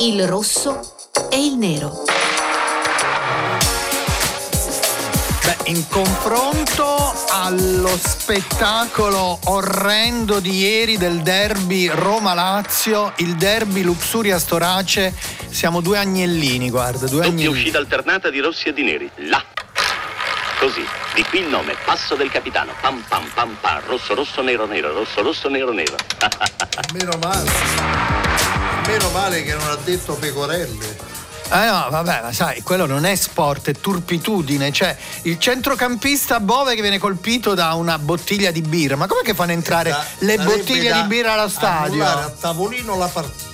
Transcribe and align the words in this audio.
il 0.00 0.26
rosso 0.26 0.80
e 1.30 1.44
il 1.44 1.56
nero. 1.56 2.04
Beh, 5.44 5.70
in 5.70 5.86
confronto 5.88 7.12
allo 7.30 7.96
spettacolo 7.96 9.38
orrendo 9.44 10.40
di 10.40 10.58
ieri 10.58 10.96
del 10.96 11.20
derby 11.20 11.88
Roma-Lazio, 11.88 13.12
il 13.16 13.34
derby 13.36 13.82
Luxuria 13.82 14.38
Storace, 14.38 15.12
siamo 15.50 15.80
due 15.80 15.98
agnellini, 15.98 16.70
guarda, 16.70 17.06
due 17.06 17.22
Doppia 17.22 17.30
agnellini. 17.30 17.52
uscita 17.52 17.78
alternata 17.78 18.30
di 18.30 18.40
rossi 18.40 18.68
e 18.68 18.72
di 18.72 18.82
neri. 18.82 19.10
Là. 19.16 19.42
Così. 20.58 20.84
Di 21.14 21.22
qui 21.24 21.40
il 21.40 21.48
nome, 21.48 21.76
passo 21.84 22.14
del 22.14 22.30
capitano. 22.30 22.72
Pam 22.80 23.04
pam 23.06 23.24
pam 23.34 23.56
pam. 23.60 23.80
Rosso 23.86 24.14
rosso 24.14 24.40
nero 24.42 24.66
nero. 24.66 24.92
Rosso 24.94 25.22
rosso 25.22 25.48
nero 25.48 25.72
nero. 25.72 25.94
Meno 26.94 27.16
male. 27.20 28.13
Meno 28.86 29.10
male 29.10 29.42
che 29.42 29.54
non 29.54 29.68
ha 29.68 29.76
detto 29.76 30.14
pecorelle. 30.14 31.12
Eh 31.50 31.66
no, 31.66 31.86
vabbè, 31.90 32.22
ma 32.22 32.32
sai, 32.32 32.62
quello 32.62 32.86
non 32.86 33.04
è 33.04 33.14
sport, 33.14 33.68
è 33.68 33.72
turpitudine. 33.74 34.72
Cioè, 34.72 34.96
il 35.22 35.38
centrocampista 35.38 36.40
Bove 36.40 36.74
che 36.74 36.80
viene 36.80 36.98
colpito 36.98 37.54
da 37.54 37.74
una 37.74 37.98
bottiglia 37.98 38.50
di 38.50 38.62
birra. 38.62 38.96
Ma 38.96 39.06
com'è 39.06 39.22
che 39.22 39.34
fanno 39.34 39.52
entrare 39.52 39.90
Da- 39.90 40.04
le 40.18 40.38
bottiglie 40.38 40.92
di 40.92 41.02
birra 41.04 41.34
allo 41.34 41.48
stadio? 41.48 42.04
a 42.04 42.32
tavolino 42.40 42.96
la 42.96 43.06
partita. 43.06 43.52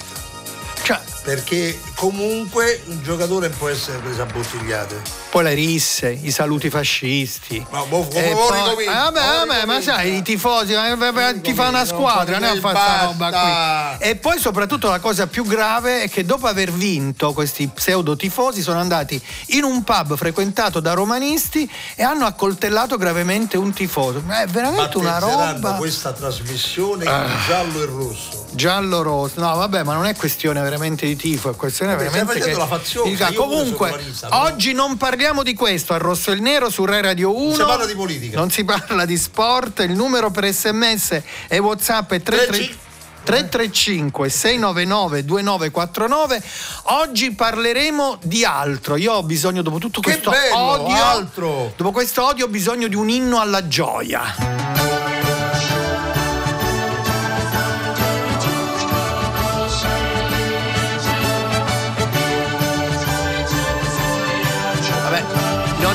Cioè, 0.82 1.00
Perché 1.22 1.78
comunque 2.04 2.80
un 2.86 3.02
giocatore 3.02 3.50
può 3.50 3.68
essere 3.68 3.98
preso 3.98 4.22
a 4.22 4.24
bottigliate. 4.24 5.02
poi 5.30 5.44
le 5.44 5.52
risse, 5.54 6.08
i 6.22 6.30
saluti 6.30 6.70
fascisti. 6.70 7.64
Ma 7.70 7.84
mo- 7.84 8.08
come 8.08 8.30
E 8.30 8.32
mo 8.32 8.46
poi- 8.46 8.56
ricominci? 8.62 8.90
eh, 8.90 8.94
vabbè, 8.94 9.20
vabbè, 9.46 9.64
ma 9.66 9.80
sai, 9.82 10.16
i 10.16 10.22
tifosi, 10.22 10.72
eh, 10.72 11.40
ti 11.42 11.52
fa 11.52 11.68
una 11.68 11.84
squadra, 11.84 12.38
non 12.38 12.48
dire 12.48 12.60
fa 12.60 12.70
sta 12.70 13.04
roba 13.04 13.28
basta. 13.30 13.96
qui. 13.98 14.08
E 14.08 14.16
poi 14.16 14.38
soprattutto 14.40 14.88
la 14.88 14.98
cosa 14.98 15.26
più 15.26 15.44
grave 15.44 16.02
è 16.04 16.08
che 16.10 16.24
dopo 16.24 16.46
aver 16.46 16.72
vinto 16.72 17.34
questi 17.34 17.68
pseudo 17.68 18.16
tifosi 18.16 18.62
sono 18.62 18.80
andati 18.80 19.22
in 19.48 19.64
un 19.64 19.84
pub 19.84 20.16
frequentato 20.16 20.80
da 20.80 20.94
romanisti 20.94 21.70
e 21.94 22.02
hanno 22.02 22.24
accoltellato 22.24 22.96
gravemente 22.96 23.58
un 23.58 23.72
tifoso. 23.74 24.22
Ma 24.24 24.40
è 24.40 24.46
veramente 24.46 24.96
una 24.96 25.18
roba 25.18 25.74
Ah. 25.74 25.76
questa 25.76 26.12
trasmissione 26.12 27.04
in 27.04 27.26
giallo 27.46 27.82
e 27.82 27.84
rosso. 27.84 28.46
giallo-rosso. 28.52 29.38
No, 29.40 29.54
vabbè, 29.56 29.82
ma 29.84 29.92
non 29.94 30.06
è 30.06 30.16
questione 30.16 30.60
veramente 30.62 31.06
di 31.06 31.14
tifo, 31.14 31.50
è 31.50 31.54
questione 31.56 31.89
Vabbè, 31.96 32.08
stai 32.08 32.24
veramente 32.24 32.50
che 32.50 32.56
la 32.56 32.66
pure 32.66 33.34
comunque 33.34 34.04
oggi 34.30 34.72
non 34.72 34.96
parliamo 34.96 35.42
di 35.42 35.54
questo, 35.54 35.94
al 35.94 36.00
rosso 36.00 36.30
e 36.30 36.34
il 36.34 36.42
nero 36.42 36.70
su 36.70 36.84
Rai 36.84 37.02
Radio 37.02 37.36
1. 37.36 37.54
si 37.54 37.62
parla 37.62 37.86
di 37.86 37.94
politica. 37.94 38.38
Non 38.38 38.50
si 38.50 38.64
parla 38.64 39.04
di 39.04 39.16
sport, 39.16 39.80
il 39.80 39.92
numero 39.92 40.30
per 40.30 40.46
sms 40.52 41.20
e 41.48 41.58
whatsapp 41.58 42.12
è 42.12 42.20
33 42.22 42.88
335 43.22 44.30
699 44.30 45.24
2949 45.26 46.42
oggi 46.84 47.32
parleremo 47.32 48.18
di 48.22 48.46
altro 48.46 48.96
io 48.96 49.12
ho 49.12 49.22
bisogno 49.22 49.60
dopo 49.60 49.76
tutto 49.76 50.00
Che 50.00 50.12
questo 50.12 50.30
bello, 50.30 50.56
odio 50.56 51.04
altro. 51.04 51.72
dopo 51.76 51.92
questo 51.92 52.24
odio 52.24 52.46
ho 52.46 52.48
bisogno 52.48 52.88
di 52.88 52.96
un 52.96 53.10
inno 53.10 53.38
alla 53.38 53.68
gioia 53.68 54.89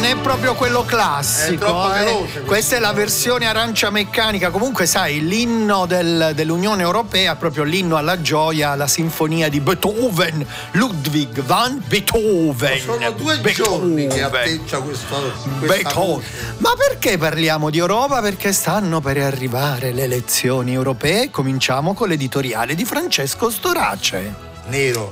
è 0.09 0.15
proprio 0.17 0.53
quello 0.55 0.85
classico. 0.85 1.91
È 1.91 2.01
eh. 2.01 2.03
veloce. 2.03 2.41
Questa 2.41 2.75
è 2.75 2.79
la 2.79 2.93
versione 2.93 3.47
arancia 3.47 3.89
meccanica. 3.89 4.49
Comunque, 4.49 4.85
sai, 4.85 5.25
l'inno 5.25 5.85
del- 5.85 6.31
dell'Unione 6.35 6.83
Europea, 6.83 7.35
proprio 7.35 7.63
l'inno 7.63 7.97
alla 7.97 8.21
gioia, 8.21 8.75
la 8.75 8.87
sinfonia 8.87 9.49
di 9.49 9.59
Beethoven, 9.59 10.45
Ludwig 10.71 11.41
van 11.41 11.81
Beethoven. 11.85 12.79
Sono 12.79 13.11
due 13.11 13.37
Beethoven. 13.39 13.79
giorni 13.79 14.07
che 14.07 14.21
atteggia 14.21 14.79
questo, 14.79 15.15
questa 15.59 15.65
Beethoven. 15.65 16.05
voce. 16.05 16.55
Ma 16.57 16.73
perché 16.77 17.17
parliamo 17.17 17.69
di 17.69 17.77
Europa? 17.77 18.21
Perché 18.21 18.53
stanno 18.53 19.01
per 19.01 19.17
arrivare 19.17 19.91
le 19.91 20.03
elezioni 20.03 20.73
europee. 20.73 21.31
Cominciamo 21.31 21.93
con 21.93 22.07
l'editoriale 22.07 22.75
di 22.75 22.85
Francesco 22.85 23.49
Storace. 23.49 24.33
Nero. 24.67 25.11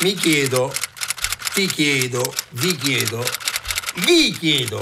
Mi 0.00 0.14
chiedo, 0.14 0.72
ti 1.58 1.66
chiedo, 1.66 2.22
vi 2.50 2.76
chiedo, 2.76 3.20
gli 4.06 4.32
chiedo. 4.38 4.78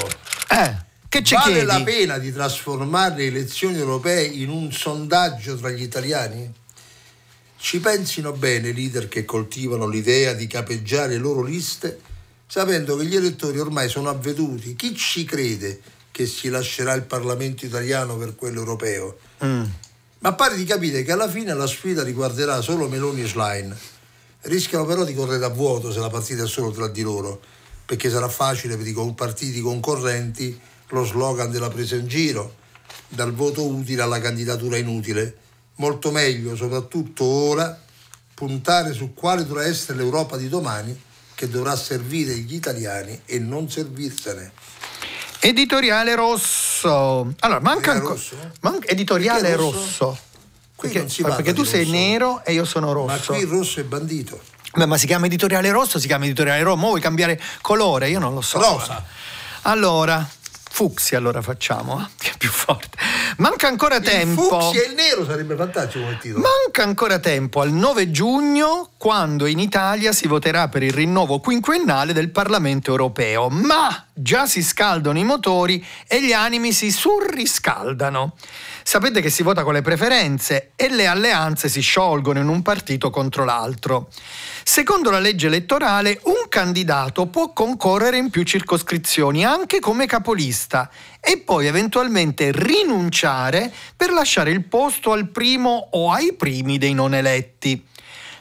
Eh, 0.46 0.76
che 1.08 1.22
ci 1.22 1.32
vale 1.32 1.52
chiedi? 1.52 1.66
la 1.66 1.82
pena 1.82 2.18
di 2.18 2.30
trasformare 2.30 3.16
le 3.16 3.26
elezioni 3.28 3.78
europee 3.78 4.24
in 4.26 4.50
un 4.50 4.70
sondaggio 4.70 5.56
tra 5.56 5.70
gli 5.70 5.80
italiani? 5.80 6.52
Ci 7.56 7.80
pensino 7.80 8.32
bene 8.32 8.68
i 8.68 8.74
leader 8.74 9.08
che 9.08 9.24
coltivano 9.24 9.88
l'idea 9.88 10.34
di 10.34 10.46
capeggiare 10.46 11.12
le 11.12 11.16
loro 11.16 11.42
liste, 11.42 11.98
sapendo 12.46 12.94
che 12.96 13.06
gli 13.06 13.16
elettori 13.16 13.58
ormai 13.58 13.88
sono 13.88 14.10
avveduti. 14.10 14.76
Chi 14.76 14.94
ci 14.94 15.24
crede 15.24 15.80
che 16.10 16.26
si 16.26 16.50
lascerà 16.50 16.92
il 16.92 17.04
Parlamento 17.04 17.64
italiano 17.64 18.18
per 18.18 18.34
quello 18.34 18.58
europeo? 18.58 19.16
Mm. 19.42 19.64
Ma 20.18 20.34
pare 20.34 20.56
di 20.56 20.64
capire 20.64 21.02
che 21.04 21.12
alla 21.12 21.30
fine 21.30 21.54
la 21.54 21.66
sfida 21.66 22.02
riguarderà 22.02 22.60
solo 22.60 22.86
Meloni 22.86 23.22
e 23.22 23.28
Schlein. 23.28 23.76
Rischiano 24.46 24.84
però 24.84 25.02
di 25.02 25.12
correre 25.12 25.44
a 25.44 25.48
vuoto 25.48 25.90
se 25.90 25.98
la 25.98 26.08
partita 26.08 26.44
è 26.44 26.46
solo 26.46 26.70
tra 26.70 26.86
di 26.86 27.02
loro, 27.02 27.40
perché 27.84 28.08
sarà 28.08 28.28
facile 28.28 28.76
per 28.76 28.86
i 28.86 28.94
partiti 29.14 29.60
concorrenti 29.60 30.58
lo 30.90 31.04
slogan 31.04 31.50
della 31.50 31.68
presa 31.68 31.96
in 31.96 32.06
giro, 32.06 32.54
dal 33.08 33.34
voto 33.34 33.66
utile 33.66 34.02
alla 34.02 34.20
candidatura 34.20 34.76
inutile. 34.76 35.36
Molto 35.76 36.12
meglio, 36.12 36.54
soprattutto 36.54 37.24
ora, 37.24 37.76
puntare 38.34 38.92
su 38.92 39.14
quale 39.14 39.44
dovrà 39.44 39.64
essere 39.64 39.98
l'Europa 39.98 40.36
di 40.36 40.48
domani 40.48 40.96
che 41.34 41.48
dovrà 41.48 41.74
servire 41.74 42.34
gli 42.36 42.54
italiani 42.54 43.20
e 43.24 43.40
non 43.40 43.68
servirsene. 43.68 44.52
Editoriale 45.40 46.14
rosso. 46.14 47.34
Allora, 47.40 47.60
manca 47.60 47.92
ancora. 47.92 48.20
editoriale 48.86 49.56
rosso. 49.56 49.78
rosso? 49.78 50.18
Perché, 50.76 51.06
perché 51.22 51.52
tu 51.52 51.64
sei 51.64 51.84
rosso. 51.84 51.92
nero 51.96 52.44
e 52.44 52.52
io 52.52 52.64
sono 52.64 52.86
Ma 52.88 52.92
rosso. 52.92 53.32
qui 53.32 53.42
il 53.42 53.48
rosso 53.48 53.80
è 53.80 53.84
bandito. 53.84 54.38
Beh, 54.74 54.86
ma 54.86 54.98
si 54.98 55.06
chiama 55.06 55.26
editoriale 55.26 55.70
rosso, 55.70 55.98
si 55.98 56.06
chiama 56.06 56.24
editoriale 56.26 56.62
rosso. 56.62 56.76
Mo 56.76 56.88
vuoi 56.88 57.00
cambiare 57.00 57.40
colore? 57.62 58.10
Io 58.10 58.18
non 58.18 58.34
lo 58.34 58.42
so. 58.42 58.58
Rosa. 58.60 59.02
Allora, 59.62 60.26
fucsia 60.70 61.16
allora 61.16 61.40
facciamo, 61.40 61.98
eh, 62.00 62.06
che 62.18 62.30
è 62.32 62.36
più 62.36 62.50
forte. 62.50 62.96
Manca 63.38 63.66
ancora 63.68 63.96
Il 63.96 64.02
tempo. 64.04 64.42
fucsia 64.42 64.82
e 64.82 64.88
il 64.88 64.94
nero 64.94 65.24
sarebbe 65.24 65.56
fantastico 65.56 66.04
come 66.04 66.18
titolo. 66.20 66.42
Manca 66.44 66.82
ancora 66.82 67.18
tempo 67.18 67.62
al 67.62 67.72
9 67.72 68.10
giugno 68.10 68.90
quando 68.98 69.46
in 69.46 69.58
Italia 69.58 70.12
si 70.12 70.26
voterà 70.28 70.68
per 70.68 70.82
il 70.82 70.92
rinnovo 70.92 71.40
quinquennale 71.40 72.12
del 72.12 72.30
Parlamento 72.30 72.90
europeo, 72.90 73.48
ma 73.48 74.04
già 74.12 74.46
si 74.46 74.62
scaldano 74.62 75.18
i 75.18 75.24
motori 75.24 75.84
e 76.06 76.22
gli 76.22 76.32
animi 76.32 76.72
si 76.72 76.90
surriscaldano. 76.90 78.34
Sapete 78.88 79.20
che 79.20 79.30
si 79.30 79.42
vota 79.42 79.64
con 79.64 79.72
le 79.72 79.82
preferenze 79.82 80.70
e 80.76 80.88
le 80.88 81.08
alleanze 81.08 81.68
si 81.68 81.80
sciolgono 81.80 82.38
in 82.38 82.46
un 82.46 82.62
partito 82.62 83.10
contro 83.10 83.44
l'altro. 83.44 84.08
Secondo 84.62 85.10
la 85.10 85.18
legge 85.18 85.48
elettorale, 85.48 86.20
un 86.26 86.46
candidato 86.48 87.26
può 87.26 87.52
concorrere 87.52 88.16
in 88.16 88.30
più 88.30 88.44
circoscrizioni 88.44 89.44
anche 89.44 89.80
come 89.80 90.06
capolista 90.06 90.88
e 91.18 91.38
poi 91.38 91.66
eventualmente 91.66 92.52
rinunciare 92.52 93.72
per 93.96 94.12
lasciare 94.12 94.52
il 94.52 94.62
posto 94.62 95.10
al 95.10 95.30
primo 95.30 95.88
o 95.90 96.12
ai 96.12 96.34
primi 96.34 96.78
dei 96.78 96.94
non 96.94 97.12
eletti. 97.12 97.84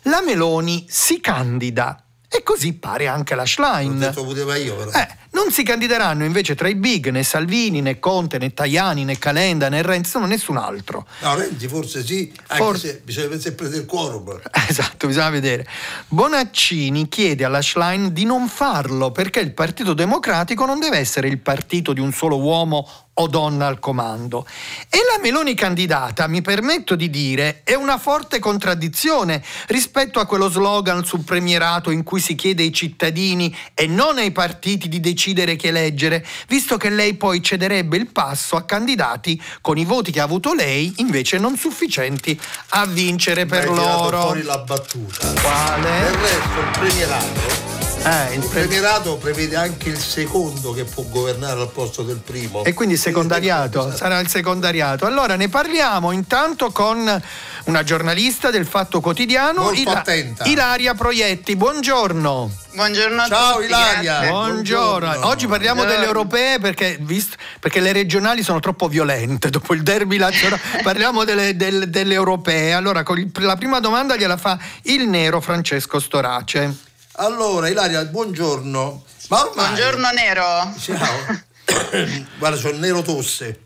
La 0.03 0.22
Meloni 0.22 0.85
si 0.88 1.19
candida 1.22 2.03
e 2.29 2.44
così 2.44 2.73
pare 2.73 3.07
anche 3.07 3.33
la 3.33 3.41
L'ho 3.41 3.47
Schlein. 3.47 3.97
detto 3.97 4.23
poteva 4.23 4.56
io 4.57 4.75
però. 4.75 4.91
Eh, 4.91 5.07
non 5.35 5.51
si 5.51 5.63
candideranno 5.63 6.23
invece 6.23 6.56
tra 6.56 6.69
i 6.69 6.75
big 6.75 7.09
né 7.09 7.22
Salvini 7.22 7.81
né 7.81 8.00
Conte 8.00 8.38
né 8.38 8.53
Tajani 8.53 9.03
né 9.03 9.18
Calenda 9.18 9.68
né 9.68 9.81
Renzi, 9.81 10.18
no, 10.18 10.25
nessun 10.25 10.56
altro. 10.56 11.06
No, 11.19 11.35
Renzi 11.35 11.68
forse 11.68 12.06
sì, 12.06 12.31
anche 12.47 12.63
Forse- 12.63 12.88
se 12.88 13.01
bisogna 13.03 13.38
sempre 13.38 13.68
del 13.68 13.85
quorum. 13.85 14.40
Esatto, 14.68 15.07
bisogna 15.07 15.30
vedere. 15.30 15.68
Bonaccini 16.07 17.07
chiede 17.09 17.44
alla 17.44 17.62
Schlein 17.62 18.13
di 18.13 18.24
non 18.24 18.48
farlo 18.48 19.12
perché 19.12 19.42
il 19.42 19.51
Partito 19.51 19.94
Democratico 19.94 20.65
non 20.65 20.80
deve 20.80 20.98
essere 20.98 21.27
il 21.27 21.39
partito 21.39 21.92
di 21.92 22.00
un 22.00 22.12
solo 22.13 22.39
uomo 22.39 22.88
o 23.18 23.27
donna 23.27 23.68
al 23.68 23.80
comando. 23.80 24.45
E 24.89 24.98
la 24.98 25.21
Meloni 25.21 25.54
candidata, 25.54 26.27
mi 26.27 26.42
permetto 26.42 26.95
di 26.95 27.09
dire, 27.09 27.62
è 27.63 27.74
una 27.74 27.98
forte 27.98 28.39
contraddizione 28.39 29.42
rispetto 29.68 30.19
a 30.19 30.25
quello 30.25 30.50
slogan 30.50 31.06
sul 31.06 31.24
premierato 31.24 31.92
in 31.92 32.04
cui 32.04 32.19
si 32.19 32.36
chiede 32.36 32.63
ai 32.63 32.74
cittadini 32.74 33.56
e 33.74 33.88
non 33.88 34.18
ai 34.18 34.31
partiti 34.31 34.89
di 34.89 35.00
decidere 35.00 35.25
chi 35.56 35.68
eleggere, 35.68 36.25
visto 36.48 36.77
che 36.77 36.89
lei 36.89 37.16
poi 37.16 37.42
cederebbe 37.42 37.98
il 37.98 38.07
passo 38.07 38.56
a 38.56 38.63
candidati 38.63 39.42
con 39.62 39.77
i 39.77 39.86
voti 39.86 40.12
che 40.12 40.19
ha 40.19 40.24
avuto 40.24 40.54
lei 40.54 40.94
invece 40.98 41.38
non 41.38 41.57
sufficienti 41.57 42.39
a 42.69 42.86
vincere 42.86 43.45
per 43.45 43.63
tirato 43.63 43.81
loro. 43.81 44.22
fuori 44.22 44.44
la 44.44 44.57
battuta. 44.60 45.33
Quale? 45.42 46.00
Del 46.00 46.13
resto 46.13 46.60
il 46.60 46.69
premierato 46.80 47.84
Eh, 48.07 48.36
il, 48.36 48.44
il 48.44 48.50
premierato 48.50 49.18
prevede 49.18 49.56
anche 49.56 49.90
il 49.90 49.98
secondo 49.98 50.72
che 50.74 50.84
può 50.84 51.04
governare 51.10 51.60
al 51.60 51.72
posto 51.72 52.04
del 52.04 52.18
primo. 52.18 52.63
E 52.63 52.74
quindi 52.74 52.94
il 52.94 53.00
secondariato, 53.00 53.92
sarà 53.96 54.19
il 54.19 54.28
secondariato. 54.28 55.07
Allora 55.07 55.36
ne 55.36 55.50
parliamo 55.50 56.12
intanto 56.12 56.69
con 56.72 57.22
una 57.63 57.84
giornalista 57.84 58.52
del 58.52 58.68
Fatto 58.68 59.02
Quotidiano, 59.02 59.63
Molto 59.63 59.80
Ila- 59.80 59.98
attenta. 59.98 60.44
Ilaria 60.44 60.94
Proietti. 60.94 61.56
Buongiorno. 61.56 62.52
Buongiorno 62.75 63.22
a 63.24 63.28
Ciao 63.28 63.54
tutti. 63.54 63.66
Ilaria. 63.66 64.19
Buongiorno. 64.30 65.00
Buongiorno. 65.07 65.28
Oggi 65.28 65.48
parliamo 65.48 65.75
Buongiorno. 65.81 66.02
delle 66.06 66.06
europee 66.06 66.60
perché, 66.60 66.98
visto- 67.02 67.38
perché 67.60 67.80
le 67.80 67.92
regionali 67.92 68.44
sono 68.44 68.60
troppo 68.60 68.88
violente. 68.88 69.50
Dopo 69.50 69.74
il 69.74 69.81
derby 69.81 70.18
lazionale 70.18 70.62
parliamo 70.84 71.24
delle, 71.24 71.56
del- 71.56 71.90
delle 71.90 72.13
europee. 72.13 72.72
Allora, 72.74 73.02
con 73.02 73.18
il- 73.18 73.31
la 73.40 73.56
prima 73.56 73.80
domanda 73.80 74.16
gliela 74.16 74.38
fa 74.38 74.60
il 74.84 75.07
nero 75.10 75.42
Francesco 75.42 76.00
Storace. 76.00 76.94
Allora, 77.17 77.69
Ilaria, 77.69 78.03
buongiorno. 78.03 79.06
Ma 79.29 79.47
ormai... 79.47 79.67
Buongiorno 79.67 80.09
Nero. 80.12 80.73
Ciao. 80.77 81.44
Guarda, 82.38 82.59
c'ho 82.59 82.69
il 82.71 82.79
nero 82.79 83.01
tosse. 83.01 83.62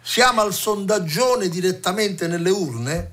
Siamo 0.00 0.40
al 0.40 0.54
sondaggione 0.54 1.50
direttamente 1.50 2.26
nelle 2.26 2.48
urne? 2.48 3.12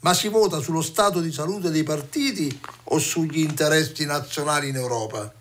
Ma 0.00 0.14
si 0.14 0.28
vota 0.28 0.60
sullo 0.60 0.82
stato 0.82 1.20
di 1.20 1.32
salute 1.32 1.70
dei 1.70 1.82
partiti 1.82 2.60
o 2.84 2.98
sugli 3.00 3.40
interessi 3.40 4.04
nazionali 4.04 4.68
in 4.68 4.76
Europa? 4.76 5.32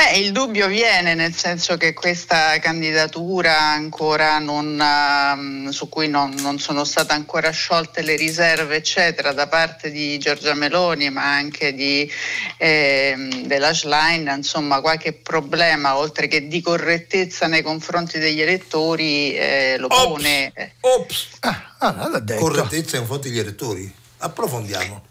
Beh, 0.00 0.16
il 0.16 0.32
dubbio 0.32 0.66
viene 0.66 1.14
nel 1.14 1.34
senso 1.34 1.76
che 1.76 1.92
questa 1.92 2.58
candidatura 2.58 3.58
ancora 3.58 4.38
non, 4.38 4.80
ehm, 4.80 5.68
su 5.68 5.90
cui 5.90 6.08
non, 6.08 6.34
non 6.38 6.58
sono 6.58 6.84
state 6.84 7.12
ancora 7.12 7.50
sciolte 7.50 8.00
le 8.00 8.16
riserve, 8.16 8.76
eccetera, 8.76 9.34
da 9.34 9.46
parte 9.46 9.90
di 9.90 10.16
Giorgia 10.18 10.54
Meloni, 10.54 11.10
ma 11.10 11.34
anche 11.34 11.74
di, 11.74 12.10
ehm, 12.56 13.42
della 13.42 13.74
Schlein, 13.74 14.32
insomma, 14.34 14.80
qualche 14.80 15.12
problema, 15.12 15.98
oltre 15.98 16.28
che 16.28 16.48
di 16.48 16.62
correttezza 16.62 17.46
nei 17.46 17.60
confronti 17.60 18.18
degli 18.18 18.40
elettori, 18.40 19.34
eh, 19.34 19.76
lo 19.76 19.88
Ops. 19.90 20.02
pone. 20.02 20.52
Ops! 20.80 21.28
Ah, 21.40 21.74
ah, 21.76 22.08
l'ha 22.08 22.20
detto. 22.20 22.40
Correttezza 22.40 22.96
in 22.96 23.02
confronti 23.02 23.28
degli 23.28 23.40
elettori. 23.40 23.94
Approfondiamo. 24.16 25.08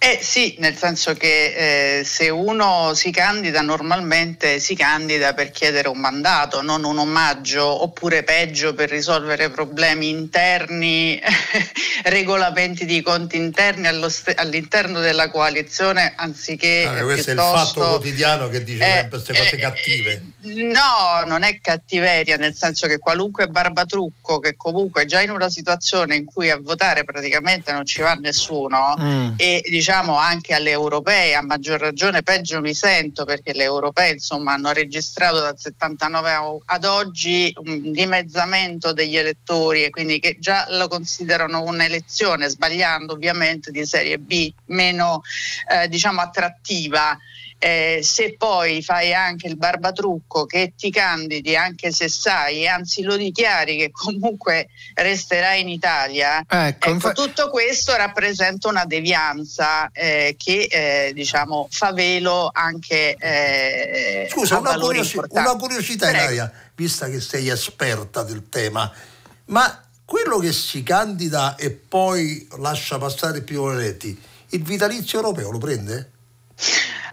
Eh 0.00 0.20
sì, 0.22 0.54
nel 0.60 0.76
senso 0.76 1.14
che 1.14 1.98
eh, 1.98 2.04
se 2.04 2.28
uno 2.28 2.94
si 2.94 3.10
candida 3.10 3.62
normalmente 3.62 4.60
si 4.60 4.76
candida 4.76 5.34
per 5.34 5.50
chiedere 5.50 5.88
un 5.88 5.98
mandato, 5.98 6.62
non 6.62 6.84
un 6.84 6.98
omaggio, 6.98 7.64
oppure 7.82 8.22
peggio 8.22 8.74
per 8.74 8.90
risolvere 8.90 9.50
problemi 9.50 10.08
interni, 10.08 11.20
regolamenti 12.04 12.84
di 12.84 13.02
conti 13.02 13.38
interni 13.38 13.88
allo 13.88 14.08
ste- 14.08 14.34
all'interno 14.34 15.00
della 15.00 15.30
coalizione, 15.30 16.12
anziché 16.16 16.84
Ah, 16.86 16.98
eh, 16.98 17.02
questo 17.02 17.30
è 17.30 17.34
il 17.34 17.40
fatto 17.40 17.80
quotidiano 17.80 18.48
che 18.48 18.62
dice 18.62 18.84
eh, 18.84 18.90
sempre 18.92 19.08
queste 19.08 19.34
cose 19.34 19.56
eh, 19.56 19.58
cattive. 19.58 20.22
No, 20.42 21.24
non 21.26 21.42
è 21.42 21.58
cattiveria, 21.60 22.36
nel 22.36 22.54
senso 22.54 22.86
che 22.86 22.98
qualunque 22.98 23.48
barbatrucco 23.48 24.38
che 24.38 24.54
comunque 24.56 25.06
già 25.06 25.20
in 25.22 25.30
una 25.30 25.50
situazione 25.50 26.14
in 26.14 26.24
cui 26.24 26.50
a 26.50 26.58
votare 26.62 27.02
praticamente 27.02 27.72
non 27.72 27.84
ci 27.84 28.00
va 28.00 28.14
nessuno 28.14 28.94
Mm. 28.98 29.32
e 29.36 29.60
diciamo 29.68 29.86
anche 29.92 30.54
alle 30.54 30.70
europee, 30.70 31.34
a 31.34 31.42
maggior 31.42 31.80
ragione 31.80 32.22
peggio 32.22 32.60
mi 32.60 32.74
sento 32.74 33.24
perché 33.24 33.52
le 33.52 33.64
europee 33.64 34.12
insomma 34.12 34.52
hanno 34.52 34.72
registrato 34.72 35.40
dal 35.40 35.58
79 35.58 36.30
a- 36.30 36.56
ad 36.64 36.84
oggi 36.84 37.52
un 37.64 37.92
dimezzamento 37.92 38.92
degli 38.92 39.16
elettori 39.16 39.84
e 39.84 39.90
quindi 39.90 40.20
che 40.20 40.36
già 40.38 40.66
lo 40.70 40.88
considerano 40.88 41.62
un'elezione 41.62 42.48
sbagliando 42.48 43.14
ovviamente 43.14 43.70
di 43.70 43.84
serie 43.84 44.18
B 44.18 44.52
meno 44.66 45.22
eh, 45.70 45.88
diciamo 45.88 46.20
attrattiva. 46.20 47.16
Eh, 47.60 48.00
se 48.02 48.36
poi 48.38 48.82
fai 48.82 49.12
anche 49.12 49.48
il 49.48 49.56
barbatrucco 49.56 50.46
che 50.46 50.74
ti 50.76 50.92
candidi 50.92 51.56
anche 51.56 51.90
se 51.90 52.08
sai 52.08 52.68
anzi 52.68 53.02
lo 53.02 53.16
dichiari 53.16 53.76
che 53.76 53.90
comunque 53.90 54.68
resterai 54.94 55.62
in 55.62 55.68
Italia, 55.68 56.44
Ecco, 56.46 56.90
Ecco, 56.90 57.12
tutto 57.12 57.50
questo 57.50 57.96
rappresenta 57.96 58.68
una 58.68 58.84
devianza 58.84 59.90
eh, 59.92 60.36
che 60.38 60.68
eh, 60.70 61.12
diciamo 61.12 61.66
fa 61.70 61.92
velo 61.92 62.50
anche 62.52 63.16
eh, 63.16 64.28
Scusa, 64.30 64.58
una, 64.58 64.78
curiosi- 64.78 65.18
una 65.30 65.56
curiosità. 65.56 66.10
Ilaria, 66.10 66.52
vista 66.74 67.08
che 67.08 67.20
sei 67.20 67.48
esperta 67.48 68.22
del 68.22 68.48
tema, 68.48 68.90
ma 69.46 69.82
quello 70.04 70.38
che 70.38 70.52
si 70.52 70.82
candida 70.82 71.56
e 71.56 71.70
poi 71.70 72.46
lascia 72.58 72.98
passare 72.98 73.42
più 73.42 73.68
eletti, 73.68 74.18
il 74.50 74.62
vitalizio 74.62 75.18
europeo 75.18 75.50
lo 75.50 75.58
prende? 75.58 76.10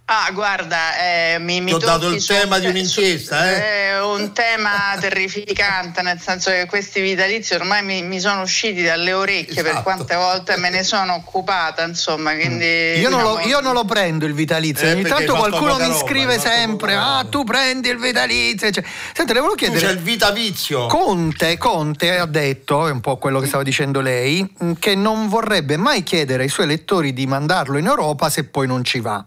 Ah, 0.08 0.30
guarda, 0.34 1.00
eh, 1.00 1.40
mi, 1.40 1.62
mi 1.62 1.74
ho 1.74 1.80
dato 1.80 2.10
il 2.10 2.24
tema 2.24 2.60
di 2.60 2.68
un'inchiesta, 2.68 3.50
eh? 3.50 3.90
È 3.90 4.02
un 4.04 4.34
tema 4.34 4.96
terrificante, 5.02 6.04
nel 6.04 6.20
senso 6.22 6.52
che 6.52 6.68
questi 6.68 7.02
vitalizi 7.02 7.56
ormai 7.56 7.82
mi, 7.84 8.04
mi 8.04 8.20
sono 8.20 8.42
usciti 8.44 8.84
dalle 8.84 9.14
orecchie 9.14 9.64
per 9.64 9.72
Esatto. 9.72 9.82
quante 9.82 10.16
volte 10.16 10.58
me 10.58 10.70
ne 10.70 10.84
sono 10.84 11.16
occupata, 11.16 11.84
insomma, 11.84 12.36
quindi... 12.36 13.00
Io 13.00 13.10
non, 13.10 13.24
lo, 13.24 13.30
diciamo- 13.38 13.48
io 13.48 13.60
non 13.62 13.74
lo 13.74 13.84
prendo 13.84 14.28
il 14.28 14.34
vitalizio, 14.36 14.86
Eh, 14.86 14.92
ogni 14.92 15.04
tanto 15.06 15.34
qualcuno 15.34 15.76
mi 15.78 15.88
roba, 15.88 15.96
scrive 15.96 16.38
sempre, 16.40 16.94
ah 16.94 17.18
roba." 17.22 17.30
tu 17.32 17.44
prendi 17.44 17.90
il 17.90 17.98
vitalizio. 17.98 18.70
Cioè, 18.70 18.84
senti, 19.12 19.34
le 19.34 19.40
volevo 19.40 19.56
Tu 19.58 19.66
c'è 19.66 19.72
chiedere, 19.72 19.94
il 19.94 20.00
vitavizio. 20.04 20.86
Conte, 20.86 21.58
Conte 21.58 22.16
ha 22.16 22.28
detto, 22.28 22.88
è 22.88 22.92
un 22.92 23.02
po' 23.02 23.18
quello 23.18 23.40
che 23.40 23.48
stava 23.48 23.64
dicendo 23.64 24.02
lei, 24.02 24.48
mh, 24.56 24.74
che 24.74 24.94
non 24.94 25.30
vorrebbe 25.30 25.78
mai 25.78 26.04
chiedere 26.04 26.44
ai 26.44 26.50
suoi 26.50 26.68
elettori 26.68 27.12
di 27.12 27.26
mandarlo 27.26 27.80
in 27.80 27.88
Europa 27.88 28.30
se 28.30 28.44
poi 28.44 28.68
non 28.68 28.84
ci 28.84 29.00
va. 29.00 29.26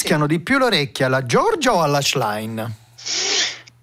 Fischiano 0.00 0.26
di 0.26 0.40
più 0.40 0.56
l'orecchia 0.56 1.04
alla 1.04 1.26
Giorgia 1.26 1.74
o 1.74 1.82
alla 1.82 2.00
Schlein? 2.00 2.74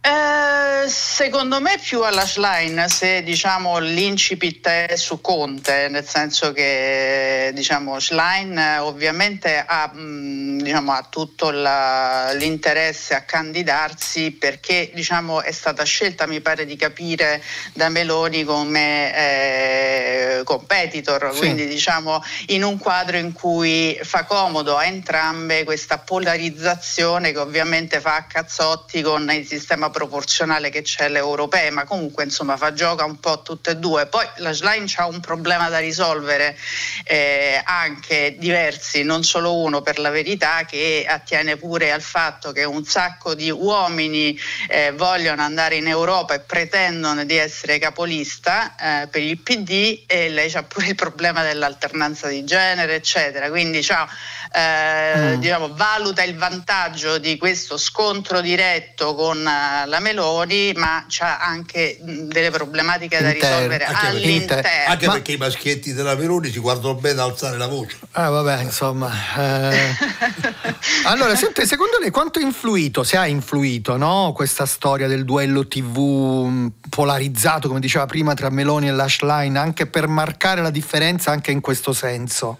Eh, 0.09 0.87
secondo 0.87 1.59
me 1.59 1.77
più 1.83 2.01
alla 2.01 2.25
Schlein 2.25 2.85
se 2.87 3.23
diciamo 3.23 3.77
l'incipit 3.79 4.65
è 4.65 4.95
su 4.95 5.19
Conte, 5.19 5.89
nel 5.89 6.07
senso 6.07 6.53
che 6.53 7.51
diciamo 7.53 7.99
Schlein 7.99 8.57
eh, 8.57 8.77
ovviamente 8.77 9.61
ha, 9.67 9.91
mh, 9.93 10.61
diciamo, 10.61 10.93
ha 10.93 11.05
tutto 11.09 11.49
la- 11.51 12.31
l'interesse 12.31 13.15
a 13.15 13.23
candidarsi 13.23 14.31
perché 14.31 14.89
diciamo, 14.93 15.41
è 15.41 15.51
stata 15.51 15.83
scelta, 15.83 16.25
mi 16.25 16.39
pare 16.39 16.65
di 16.65 16.77
capire, 16.77 17.43
da 17.73 17.89
Meloni 17.89 18.45
come 18.45 19.13
eh, 19.13 20.41
competitor, 20.45 21.31
Sì. 21.33 21.39
quindi 21.39 21.67
diciamo 21.67 22.23
in 22.47 22.63
un 22.63 22.77
quadro 22.77 23.17
in 23.17 23.33
cui 23.33 23.99
fa 24.03 24.23
comodo 24.23 24.77
a 24.77 24.85
entrambe 24.85 25.65
questa 25.65 25.97
polarizzazione 25.97 27.33
che 27.33 27.39
ovviamente 27.39 27.99
fa 27.99 28.15
a 28.15 28.23
cazzotti 28.23 29.01
con 29.01 29.29
il 29.31 29.45
sistema 29.45 29.89
proporzionale 29.97 30.69
che 30.69 30.83
c'è 30.83 31.05
alle 31.05 31.17
europee, 31.17 31.71
ma 31.71 31.83
comunque 31.83 32.23
insomma 32.23 32.55
fa 32.55 32.71
gioca 32.71 33.03
un 33.03 33.19
po' 33.19 33.41
tutte 33.41 33.71
e 33.71 33.77
due. 33.77 34.05
Poi 34.05 34.23
la 34.37 34.53
Schlein 34.53 34.85
ha 34.97 35.07
un 35.07 35.19
problema 35.21 35.69
da 35.69 35.79
risolvere, 35.79 36.55
eh, 37.03 37.59
anche 37.63 38.35
diversi, 38.37 39.01
non 39.01 39.23
solo 39.23 39.55
uno 39.55 39.81
per 39.81 39.97
la 39.97 40.11
verità, 40.11 40.65
che 40.65 41.03
attiene 41.07 41.57
pure 41.57 41.91
al 41.91 42.03
fatto 42.03 42.51
che 42.51 42.63
un 42.63 42.85
sacco 42.85 43.33
di 43.33 43.49
uomini 43.49 44.39
eh, 44.67 44.91
vogliono 44.91 45.41
andare 45.41 45.77
in 45.77 45.87
Europa 45.87 46.35
e 46.35 46.41
pretendono 46.41 47.23
di 47.23 47.35
essere 47.35 47.79
capolista 47.79 48.75
eh, 48.75 49.07
per 49.07 49.23
il 49.23 49.39
PD 49.39 50.03
e 50.05 50.29
lei 50.29 50.53
ha 50.53 50.61
pure 50.61 50.89
il 50.89 50.95
problema 50.95 51.41
dell'alternanza 51.41 52.27
di 52.27 52.43
genere, 52.43 52.93
eccetera. 52.93 53.49
Quindi 53.49 53.81
c'ha, 53.81 54.07
eh, 54.51 55.05
Mm. 55.17 55.39
diciamo, 55.39 55.73
valuta 55.73 56.23
il 56.23 56.35
vantaggio 56.37 57.17
di 57.17 57.37
questo 57.37 57.77
scontro 57.77 58.41
diretto 58.41 59.15
con 59.15 59.37
eh, 59.45 59.87
la 59.87 59.99
Meloni, 59.99 60.73
ma 60.75 61.05
c'ha 61.07 61.39
anche 61.39 61.97
mh, 62.01 62.11
delle 62.27 62.51
problematiche 62.51 63.19
da 63.21 63.31
Inter- 63.31 63.49
risolvere 63.51 63.83
anche 63.85 63.99
perché- 64.01 64.17
all'interno. 64.27 64.69
Anche 64.87 65.05
Ma- 65.07 65.13
perché 65.13 65.31
i 65.33 65.37
maschietti 65.37 65.93
della 65.93 66.15
Meloni 66.15 66.51
si 66.51 66.59
guardano 66.59 66.95
bene 66.95 67.21
a 67.21 67.23
alzare 67.25 67.57
la 67.57 67.67
voce. 67.67 67.97
Ah, 68.11 68.29
vabbè, 68.29 68.61
insomma. 68.63 69.11
eh. 69.37 69.95
Allora, 71.05 71.35
senti, 71.35 71.65
secondo 71.65 71.97
lei 71.99 72.09
quanto 72.11 72.39
ha 72.39 72.41
influito, 72.41 73.03
se 73.03 73.17
ha 73.17 73.25
influito, 73.27 73.97
no, 73.97 74.31
questa 74.35 74.65
storia 74.65 75.07
del 75.07 75.23
duello 75.25 75.67
TV 75.67 75.97
mh, 75.97 76.71
polarizzato, 76.89 77.67
come 77.67 77.79
diceva 77.79 78.05
prima, 78.05 78.33
tra 78.33 78.49
Meloni 78.49 78.87
e 78.87 78.91
Lashline, 78.91 79.57
anche 79.57 79.85
per 79.87 80.07
marcare 80.07 80.61
la 80.61 80.69
differenza 80.69 81.31
anche 81.31 81.51
in 81.51 81.61
questo 81.61 81.93
senso? 81.93 82.57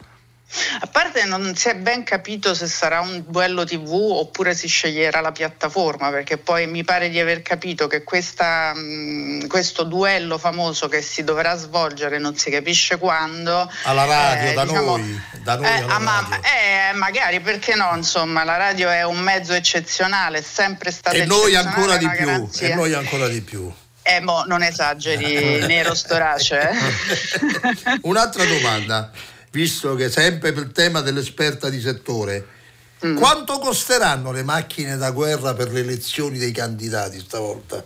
A 0.80 0.88
parte 0.88 1.26
non 1.26 1.56
si 1.58 1.68
è 1.68 1.76
ben 1.76 2.04
capito 2.04 2.54
se 2.54 2.68
sarà 2.68 3.02
un 3.02 3.22
duello 3.28 3.66
TV 3.66 3.92
oppure 3.92 4.56
si 4.56 4.68
sceglierà 4.70 5.20
la 5.20 5.34
piattaforma, 5.34 6.10
perché 6.10 6.38
poi 6.38 6.68
mi 6.68 6.86
pare 6.86 7.10
di 7.10 7.20
aver 7.20 7.42
capito 7.42 7.88
che 7.88 8.04
questa, 8.04 8.74
mh, 8.74 9.48
questo 9.48 9.84
duello 9.84 10.38
famoso 10.38 10.88
che 10.88 11.02
si 11.02 11.26
dovrà 11.26 11.56
svolgere 11.58 12.18
non 12.18 12.38
si 12.38 12.50
capisce 12.50 12.98
quando. 12.98 13.70
Alla 13.84 14.06
radio, 14.06 14.50
eh, 14.50 14.54
da 14.54 14.64
diciamo, 14.64 14.98
noi, 14.98 15.22
da 15.44 15.56
noi 15.58 15.66
eh, 15.66 15.82
alla 15.82 16.00
ma- 16.00 16.28
radio. 16.30 16.38
eh, 16.46 16.94
magari 16.94 17.40
perché 17.42 17.76
no, 17.76 17.92
insomma, 17.96 18.46
la 18.46 18.56
radio 18.56 18.90
è 18.90 19.04
un 19.04 19.20
mezzo 19.20 19.52
eccezionale, 19.54 20.38
è 20.38 20.42
sempre 20.42 20.92
stata 20.92 21.18
E 21.18 21.26
noi 21.26 21.56
ancora 21.56 21.98
di 21.98 22.08
più, 22.08 22.26
garanzia. 22.26 22.68
e 22.70 22.74
noi 22.76 22.94
ancora 22.94 23.28
di 23.28 23.42
più. 23.42 23.70
Eh, 24.02 24.22
mo, 24.22 24.46
non 24.48 24.64
esageri, 24.64 25.60
Nero 25.68 25.94
Storace. 25.94 26.58
eh. 26.70 28.00
Un'altra 28.04 28.46
domanda, 28.46 29.12
visto 29.52 29.96
che 29.96 30.10
sempre 30.10 30.52
per 30.52 30.64
il 30.64 30.72
tema 30.72 31.02
dell'esperta 31.02 31.70
di 31.70 31.80
settore, 31.80 32.56
Mm. 33.06 33.16
Quanto 33.16 33.60
costeranno 33.60 34.32
le 34.32 34.42
macchine 34.42 34.98
da 34.98 35.12
guerra 35.12 35.54
per 35.54 35.72
le 35.72 35.82
elezioni 35.82 36.40
dei 36.40 36.52
candidati 36.52 37.20
stavolta? 37.20 37.86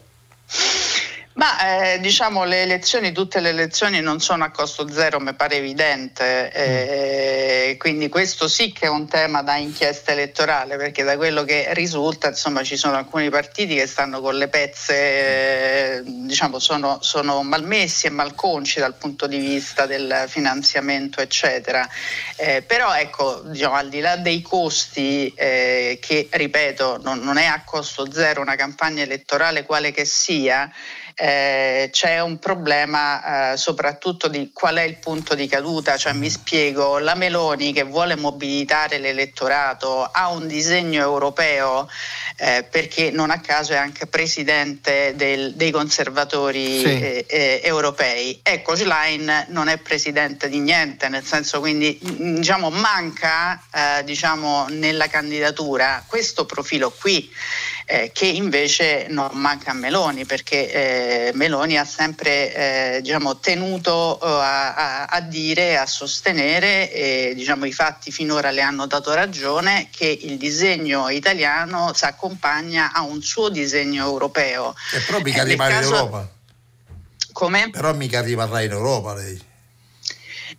Ma 1.33 1.93
eh, 1.93 2.00
diciamo 2.00 2.43
le 2.43 2.63
elezioni, 2.63 3.13
tutte 3.13 3.39
le 3.39 3.50
elezioni 3.50 4.01
non 4.01 4.19
sono 4.19 4.43
a 4.43 4.51
costo 4.51 4.91
zero, 4.91 5.19
mi 5.21 5.33
pare 5.33 5.55
evidente, 5.55 6.51
eh, 6.51 7.77
quindi 7.77 8.09
questo 8.09 8.50
sì 8.50 8.73
che 8.73 8.88
è 8.88 8.89
un 8.89 9.07
tema 9.07 9.41
da 9.41 9.55
inchiesta 9.55 10.11
elettorale, 10.11 10.75
perché 10.75 11.03
da 11.03 11.15
quello 11.15 11.45
che 11.45 11.67
risulta 11.71 12.27
insomma 12.27 12.63
ci 12.63 12.75
sono 12.75 12.97
alcuni 12.97 13.29
partiti 13.29 13.75
che 13.75 13.88
stanno 13.88 14.19
con 14.19 14.35
le 14.35 14.50
pezze, 14.50 14.93
eh, 14.93 16.01
diciamo 16.03 16.59
sono, 16.59 16.97
sono, 17.01 17.43
malmessi 17.43 18.07
e 18.07 18.09
malconci 18.09 18.79
dal 18.79 18.95
punto 18.95 19.25
di 19.25 19.38
vista 19.38 19.85
del 19.85 20.25
finanziamento 20.27 21.21
eccetera. 21.21 21.88
Eh, 22.35 22.61
però 22.61 22.93
ecco, 22.93 23.41
diciamo, 23.45 23.75
al 23.75 23.88
di 23.88 24.01
là 24.01 24.17
dei 24.17 24.41
costi 24.41 25.33
eh, 25.33 25.97
che 26.01 26.27
ripeto 26.29 27.00
non, 27.01 27.19
non 27.19 27.38
è 27.38 27.45
a 27.45 27.63
costo 27.63 28.11
zero 28.11 28.41
una 28.41 28.55
campagna 28.55 29.01
elettorale 29.01 29.63
quale 29.63 29.91
che 29.91 30.03
sia, 30.03 30.69
eh, 31.15 31.89
c'è 31.91 32.20
un 32.20 32.39
problema 32.39 33.51
eh, 33.53 33.58
soprattutto 33.58 34.27
di 34.27 34.51
qual 34.53 34.75
è 34.77 34.84
il 34.84 34.98
punto 34.98 35.36
di 35.36 35.48
caduta, 35.48 35.98
cioè 35.98 36.13
mi 36.13 36.30
spiego, 36.30 37.00
la 37.00 37.15
Meloni 37.15 37.74
che 37.74 37.84
vuole 37.84 38.15
mobilitare 38.15 38.98
l'elettorato 38.98 40.03
ha 40.03 40.30
un 40.30 40.48
disegno 40.48 41.01
europeo 41.01 41.89
eh, 42.38 42.65
perché 42.70 43.12
non 43.12 43.30
a 43.30 43.39
caso 43.39 43.74
è 43.74 43.77
anche 43.77 44.08
presidente 44.08 45.13
del, 45.15 45.53
dei 45.53 45.72
conservatori 45.72 46.80
sì. 46.80 46.86
Eh, 46.86 47.25
eh, 47.27 47.62
europei. 47.63 48.39
Ecco, 48.41 48.75
Schlein 48.75 49.46
non 49.50 49.68
è 49.68 49.77
presidente 49.77 50.50
di 50.50 50.60
niente, 50.60 51.10
nel 51.10 51.24
senso 51.24 51.60
quindi 51.60 51.98
diciamo, 52.01 52.70
manca 52.70 53.62
diciamo, 54.03 54.68
nella 54.70 55.08
candidatura 55.08 56.03
questo 56.08 56.46
profilo 56.46 56.91
qui 56.91 57.30
eh, 57.91 58.12
che 58.13 58.25
invece 58.25 59.07
non 59.10 59.29
manca 59.33 59.71
a 59.71 59.74
Meloni 59.74 60.25
perché 60.25 60.71
eh, 61.27 61.31
Meloni 61.33 61.77
ha 61.77 61.83
sempre 61.83 62.95
eh, 62.95 63.01
diciamo, 63.01 63.39
tenuto 63.39 64.17
eh, 64.21 64.25
a, 64.25 64.75
a, 64.75 65.05
a, 65.07 65.19
dire, 65.19 65.77
a 65.77 65.86
sostenere 65.86 66.89
e 66.89 67.33
diciamo, 67.36 67.65
i 67.65 67.74
fatti 67.74 68.10
finora 68.10 68.50
le 68.50 68.62
hanno 68.62 68.88
dato 68.88 69.13
ragione 69.13 69.89
che 69.91 70.05
il 70.21 70.38
disegno 70.38 71.10
italiano 71.10 71.91
si 71.93 72.05
accompagna 72.05 72.93
a 72.93 73.01
un 73.01 73.21
suo 73.21 73.50
disegno 73.50 74.05
europeo. 74.05 74.74
E 74.93 75.00
però 75.01 75.19
mica 75.19 75.41
arriva 75.41 75.69
in 75.69 75.83
Europa. 75.83 76.29
Come? 77.33 77.69
Però 77.71 77.93
mica 77.93 78.21
rimarrà 78.21 78.62
in 78.62 78.71
Europa 78.71 79.13
lei. 79.15 79.50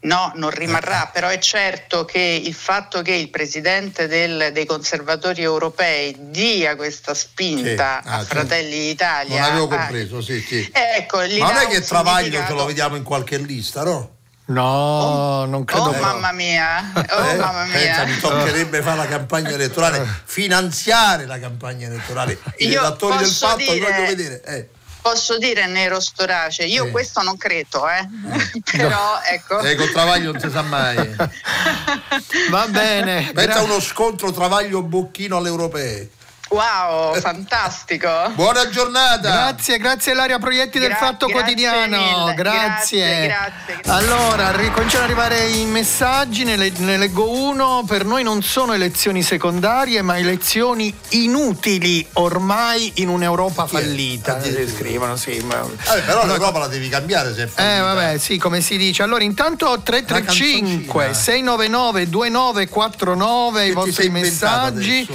No, 0.01 0.33
non 0.37 0.51
rimarrà, 0.51 1.11
però 1.13 1.29
è 1.29 1.39
certo 1.39 2.05
che 2.05 2.19
il 2.19 2.55
fatto 2.55 3.03
che 3.03 3.13
il 3.13 3.31
presidente 3.31 4.07
del, 4.07 4.51
dei 4.53 4.67
conservatori 4.67 5.43
europei 5.43 6.15
dia 6.19 6.77
questa 6.77 7.15
spinta 7.15 8.01
sì. 8.03 8.09
ah, 8.09 8.19
a 8.19 8.25
Fratelli 8.25 8.79
d'Italia. 8.79 9.41
Non 9.41 9.51
avevo 9.51 9.69
compreso, 9.69 10.19
ah, 10.19 10.23
sì, 10.23 10.41
sì. 10.41 10.71
Ecco, 10.73 11.19
Ma 11.19 11.53
non 11.53 11.63
è 11.63 11.67
che 11.69 11.81
Travaglio 11.81 12.45
ce 12.47 12.53
lo 12.53 12.65
vediamo 12.65 12.97
in 12.97 13.03
qualche 13.03 13.39
lista, 13.39 13.83
no? 13.83 14.21
No, 14.45 14.63
oh, 14.63 15.45
non 15.47 15.65
credo. 15.65 15.91
Oh 15.91 16.01
mamma 16.01 16.33
mia, 16.33 16.93
oh 16.95 17.29
eh, 17.29 17.37
mamma 17.37 17.65
mia. 17.65 17.73
Pensa, 17.73 18.05
mi 18.05 18.19
toccherebbe 18.19 18.83
fare 18.83 18.97
la 18.97 19.07
campagna 19.07 19.51
elettorale, 19.51 20.05
finanziare 20.25 21.27
la 21.27 21.39
campagna 21.39 21.87
elettorale. 21.87 22.39
I 22.59 22.67
Io 22.67 22.81
redattori 22.81 23.19
del 23.19 23.29
fatto 23.29 23.73
dire... 23.73 23.79
voglio 23.79 24.07
vedere. 24.07 24.43
Eh. 24.43 24.69
Posso 25.03 25.37
dire 25.37 25.67
nero 25.67 25.99
storace? 25.99 26.65
Io 26.65 26.87
eh. 26.87 26.91
questo 26.91 27.23
non 27.23 27.37
credo, 27.37 27.89
eh. 27.89 28.09
però 28.71 29.21
ecco. 29.29 29.59
Ecco, 29.59 29.91
Travaglio 29.91 30.31
non 30.33 30.41
si 30.41 30.49
sa 30.49 30.63
mai. 30.63 30.97
Va 32.49 32.69
bene. 32.69 33.33
Pensa 33.35 33.59
a 33.59 33.63
uno 33.63 33.81
scontro 33.81 34.31
Travaglio-Bocchino 34.31 35.37
alle 35.37 35.49
europee. 35.49 36.11
Wow, 36.53 37.19
fantastico. 37.19 38.11
Buona 38.37 38.69
giornata. 38.69 39.31
Grazie, 39.31 39.79
grazie 39.79 40.13
Ilaria 40.13 40.39
Proietti 40.39 40.79
del 40.79 40.93
Fatto 40.93 41.25
grazie 41.25 41.43
Quotidiano. 41.43 41.97
Mille. 41.97 42.35
Grazie. 42.35 43.27
Grazie, 43.27 43.81
grazie. 43.81 43.91
Allora, 43.91 44.51
ricominciano 44.55 45.05
ad 45.05 45.11
arrivare 45.11 45.47
i 45.47 45.65
messaggi, 45.65 46.45
ne, 46.45 46.57
ne, 46.57 46.99
leggo 46.99 47.31
uno. 47.31 47.85
Per 47.87 48.05
noi 48.05 48.23
non 48.23 48.43
sono 48.43 48.75
elezioni 48.75 49.23
secondarie, 49.23 50.03
ma 50.03 50.19
elezioni 50.19 50.95
inutili 51.11 52.07
ormai 52.15 52.93
in 52.97 53.09
un'Europa 53.09 53.67
fallita. 53.67 54.39
Eh, 54.43 54.69
scrivono, 54.69 55.17
sì. 55.17 55.41
Ma... 55.43 55.57
Vabbè, 55.57 56.03
però 56.03 56.27
l'Europa 56.27 56.59
la 56.59 56.69
devi 56.69 56.91
cambiare 56.91 57.33
se 57.35 57.45
è 57.45 57.47
fallita. 57.47 57.77
Eh, 57.77 57.81
vabbè, 57.81 58.19
sì, 58.19 58.37
come 58.37 58.61
si 58.61 58.77
dice. 58.77 59.03
Allora, 59.03 59.25
intanto 59.25 59.81
335 59.83 61.15
699 61.15 62.11
2949 62.11 63.67
i 63.67 63.73
vostri 63.73 64.11
messaggi. 64.11 65.09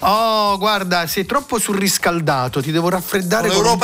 Oh, 0.00 0.56
guarda 0.56 0.82
guarda, 0.84 1.06
sei 1.06 1.24
troppo 1.24 1.58
surriscaldato, 1.58 2.60
ti 2.60 2.70
devo 2.70 2.90
raffreddare 2.90 3.48
con 3.48 3.64
un, 3.64 3.78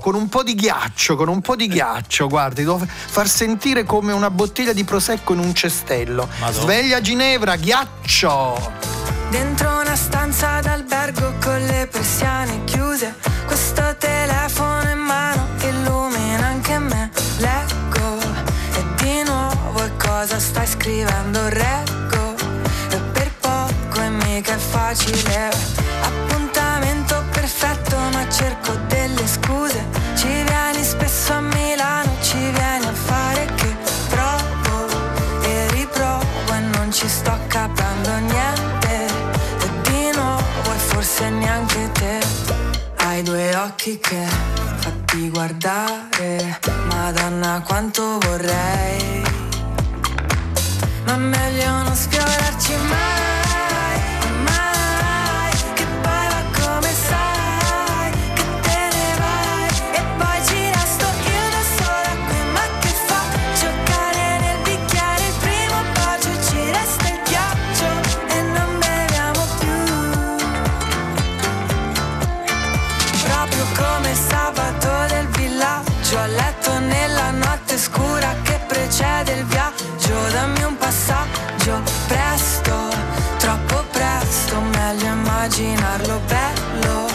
con 0.00 0.14
un, 0.14 0.28
po', 0.28 0.42
di 0.42 0.54
ghiaccio, 0.54 1.14
con 1.14 1.28
un 1.28 1.40
po' 1.40 1.54
di 1.54 1.68
ghiaccio, 1.68 2.28
guarda, 2.28 2.54
ti 2.54 2.62
devo 2.62 2.80
far 2.86 3.28
sentire 3.28 3.84
come 3.84 4.12
una 4.12 4.30
bottiglia 4.30 4.72
di 4.72 4.82
prosecco 4.84 5.34
in 5.34 5.40
un 5.40 5.54
cestello. 5.54 6.28
Madonna. 6.40 6.62
Sveglia 6.62 7.00
Ginevra, 7.00 7.56
ghiaccio! 7.56 8.72
Dentro 9.30 9.80
una 9.80 9.96
stanza 9.96 10.60
d'albergo 10.60 11.34
con 11.42 11.60
le 11.66 11.86
persiane 11.90 12.64
chiuse, 12.64 13.14
questo 13.46 13.94
telefono 13.98 14.90
in 14.90 14.98
mano 14.98 15.46
illumina 15.60 16.46
anche 16.46 16.78
me. 16.78 17.10
Leggo 17.38 18.18
e 18.72 18.84
di 18.96 19.22
nuovo 19.24 19.84
e 19.84 19.90
cosa 19.96 20.38
stai 20.38 20.66
scrivendo? 20.66 21.48
Reggo 21.48 22.34
e 22.90 22.96
per 23.12 23.30
poco 23.40 24.00
e 24.00 24.08
mica 24.08 24.54
è 24.54 24.58
facile 24.58 25.76
cerco 26.06 26.35
occhi 43.66 43.98
che 43.98 44.24
fatti 44.76 45.28
guardare, 45.28 46.60
madonna 46.88 47.60
quanto 47.66 48.18
vorrei. 48.20 49.22
Ma 51.04 51.16
meglio 51.16 51.70
non 51.82 51.94
sfiorarci 51.94 52.74
mai. 52.88 53.25
Immaginarlo 85.46 86.20
bello, 86.26 87.06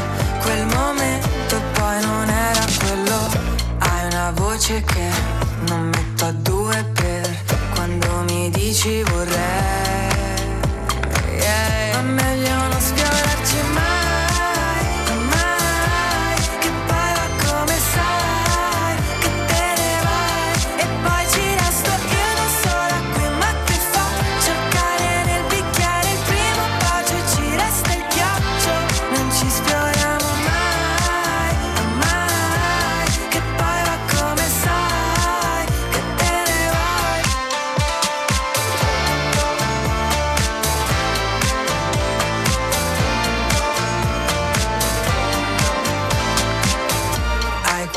quel 0.41 0.65
momento 0.67 1.61
poi 1.73 2.01
non 2.01 2.29
era 2.29 2.65
quello. 2.79 3.29
Hai 3.79 4.05
una 4.05 4.31
voce 4.31 4.81
che 4.83 5.09
non 5.67 5.89
metto 5.89 6.25
a 6.25 6.31
due 6.31 6.83
per 6.93 7.29
quando 7.73 8.23
mi 8.27 8.49
dici 8.49 9.03
vorrei. 9.03 9.80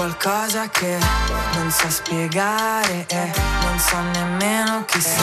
qualcosa 0.04 0.68
che 0.68 0.98
non 1.54 1.70
so 1.70 1.88
spiegare 1.88 3.06
e 3.08 3.30
non 3.62 3.78
so 3.78 3.96
nemmeno 4.12 4.84
chi 4.84 5.00
sei. 5.00 5.16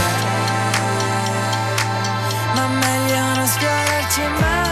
Ma 2.56 2.68
meglio 2.68 3.20
non 3.36 3.46
sfiorarci 3.46 4.22
mai. 4.40 4.70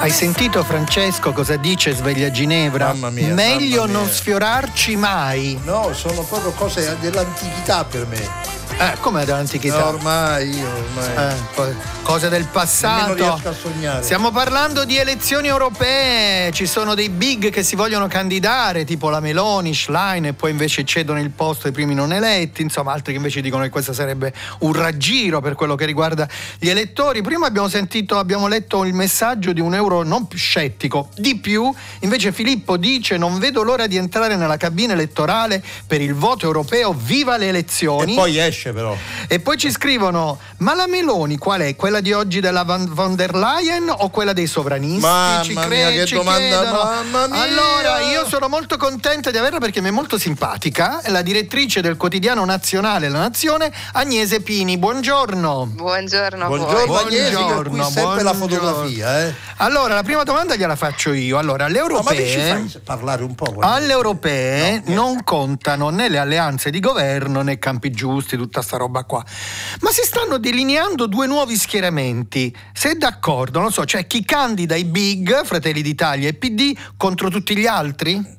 Hai 0.00 0.10
sentito 0.10 0.62
Francesco 0.62 1.32
cosa 1.32 1.56
dice 1.56 1.94
Sveglia 1.94 2.30
Ginevra? 2.30 2.88
Mamma 2.88 3.08
mia. 3.08 3.32
Meglio 3.32 3.80
mamma 3.80 3.92
mia. 3.92 3.98
non 3.98 4.08
sfiorarci 4.08 4.96
mai. 4.96 5.58
No, 5.64 5.94
sono 5.94 6.22
proprio 6.24 6.50
cose 6.52 6.94
dell'antichità 7.00 7.84
per 7.84 8.06
me. 8.06 8.59
Eh, 8.78 8.96
come 9.00 9.24
dall'antichità? 9.26 9.78
No, 9.78 9.88
ormai, 9.88 10.48
io 10.48 10.66
ormai. 10.66 11.32
Eh, 11.32 11.36
co- 11.54 11.74
cose 12.02 12.28
del 12.30 12.40
Nemmeno 12.40 12.50
passato. 12.52 13.14
riesco 13.14 13.48
a 13.48 13.52
sognare. 13.52 14.02
Stiamo 14.02 14.30
parlando 14.30 14.84
di 14.84 14.96
elezioni 14.96 15.48
europee, 15.48 16.50
ci 16.52 16.66
sono 16.66 16.94
dei 16.94 17.10
big 17.10 17.50
che 17.50 17.62
si 17.62 17.76
vogliono 17.76 18.06
candidare, 18.06 18.84
tipo 18.84 19.10
la 19.10 19.20
Meloni, 19.20 19.74
Schlein, 19.74 20.26
e 20.26 20.32
poi 20.32 20.50
invece 20.52 20.84
cedono 20.84 21.20
il 21.20 21.30
posto 21.30 21.66
ai 21.66 21.72
primi 21.72 21.94
non 21.94 22.12
eletti, 22.12 22.62
insomma 22.62 22.92
altri 22.92 23.12
che 23.12 23.18
invece 23.18 23.42
dicono 23.42 23.62
che 23.64 23.68
questo 23.68 23.92
sarebbe 23.92 24.32
un 24.60 24.72
raggiro 24.72 25.40
per 25.40 25.54
quello 25.54 25.74
che 25.74 25.84
riguarda 25.84 26.26
gli 26.58 26.68
elettori. 26.70 27.20
Prima 27.20 27.46
abbiamo 27.46 27.68
sentito, 27.68 28.18
abbiamo 28.18 28.48
letto 28.48 28.84
il 28.84 28.94
messaggio 28.94 29.52
di 29.52 29.60
un 29.60 29.74
euro 29.74 30.02
non 30.02 30.26
più 30.26 30.38
scettico, 30.38 31.10
di 31.16 31.36
più, 31.36 31.72
invece 32.00 32.32
Filippo 32.32 32.78
dice 32.78 33.18
non 33.18 33.38
vedo 33.38 33.62
l'ora 33.62 33.86
di 33.86 33.96
entrare 33.96 34.36
nella 34.36 34.56
cabina 34.56 34.94
elettorale 34.94 35.62
per 35.86 36.00
il 36.00 36.14
voto 36.14 36.46
europeo, 36.46 36.94
viva 36.94 37.36
le 37.36 37.48
elezioni. 37.48 38.12
E 38.12 38.16
poi 38.16 38.38
esce 38.38 38.59
però. 38.72 38.96
E 39.26 39.40
poi 39.40 39.56
ci 39.56 39.70
scrivono: 39.70 40.38
Ma 40.58 40.74
la 40.74 40.86
Meloni 40.86 41.38
qual 41.38 41.60
è? 41.62 41.74
Quella 41.76 42.00
di 42.00 42.12
oggi 42.12 42.40
della 42.40 42.62
Van, 42.64 42.86
von 42.92 43.14
der 43.14 43.34
Leyen 43.34 43.88
o 43.90 44.10
quella 44.10 44.32
dei 44.32 44.46
sovranisti? 44.46 45.00
Mamma 45.00 45.42
ci 45.42 45.54
mia, 45.54 45.90
che 45.90 46.04
ci 46.06 46.14
domanda, 46.14 46.40
chiedono. 46.40 46.82
mamma 46.84 47.26
mia! 47.28 47.42
Allora, 47.42 48.00
io 48.00 48.26
sono 48.26 48.48
molto 48.48 48.76
contenta 48.76 49.30
di 49.30 49.38
averla 49.38 49.58
perché 49.58 49.80
mi 49.80 49.88
è 49.88 49.92
molto 49.92 50.18
simpatica. 50.18 51.00
È 51.00 51.10
la 51.10 51.22
direttrice 51.22 51.80
del 51.80 51.96
quotidiano 51.96 52.44
nazionale 52.44 53.08
La 53.08 53.18
Nazione, 53.20 53.72
Agnese 53.92 54.40
Pini. 54.40 54.76
Buongiorno. 54.78 55.66
Buongiorno 55.72 56.44
a 56.44 56.46
Buongiorno 56.48 56.84
voi. 56.86 57.04
Agnese, 57.04 57.34
qui 57.34 57.42
Buongiorno, 57.44 57.84
sempre 57.90 58.22
la 58.22 58.32
buongiorno. 58.34 58.66
fotografia, 58.68 59.22
eh. 59.26 59.34
Allora, 59.56 59.94
la 59.94 60.02
prima 60.02 60.22
domanda 60.22 60.54
gliela 60.56 60.76
faccio 60.76 61.12
io. 61.12 61.38
Allora, 61.38 61.66
le 61.68 61.78
No, 61.80 62.00
ma 62.02 62.12
ci 62.14 62.22
europee. 62.22 62.80
parlare 62.84 63.22
un 63.24 63.34
po'? 63.34 63.52
guarda? 63.52 63.74
Alle 63.74 63.92
europee 63.92 64.58
No, 64.60 64.68
niente. 64.70 64.92
non 64.92 65.24
contano 65.24 65.88
né 65.90 66.08
le 66.08 66.18
alleanze 66.18 66.70
di 66.70 66.80
governo 66.80 67.42
né 67.42 67.58
campi 67.58 67.90
giusti, 67.90 68.36
tutta 68.50 68.62
sta 68.62 68.76
roba 68.76 69.04
qua. 69.04 69.24
Ma 69.80 69.90
si 69.90 70.02
stanno 70.02 70.38
delineando 70.38 71.06
due 71.06 71.28
nuovi 71.28 71.56
schieramenti. 71.56 72.54
Se 72.72 72.96
d'accordo, 72.96 73.60
non 73.60 73.70
so, 73.70 73.84
cioè 73.84 74.06
chi 74.08 74.24
candida 74.24 74.74
i 74.74 74.84
big, 74.84 75.44
Fratelli 75.44 75.80
d'Italia 75.80 76.28
e 76.28 76.34
PD, 76.34 76.76
contro 76.96 77.30
tutti 77.30 77.56
gli 77.56 77.66
altri? 77.66 78.38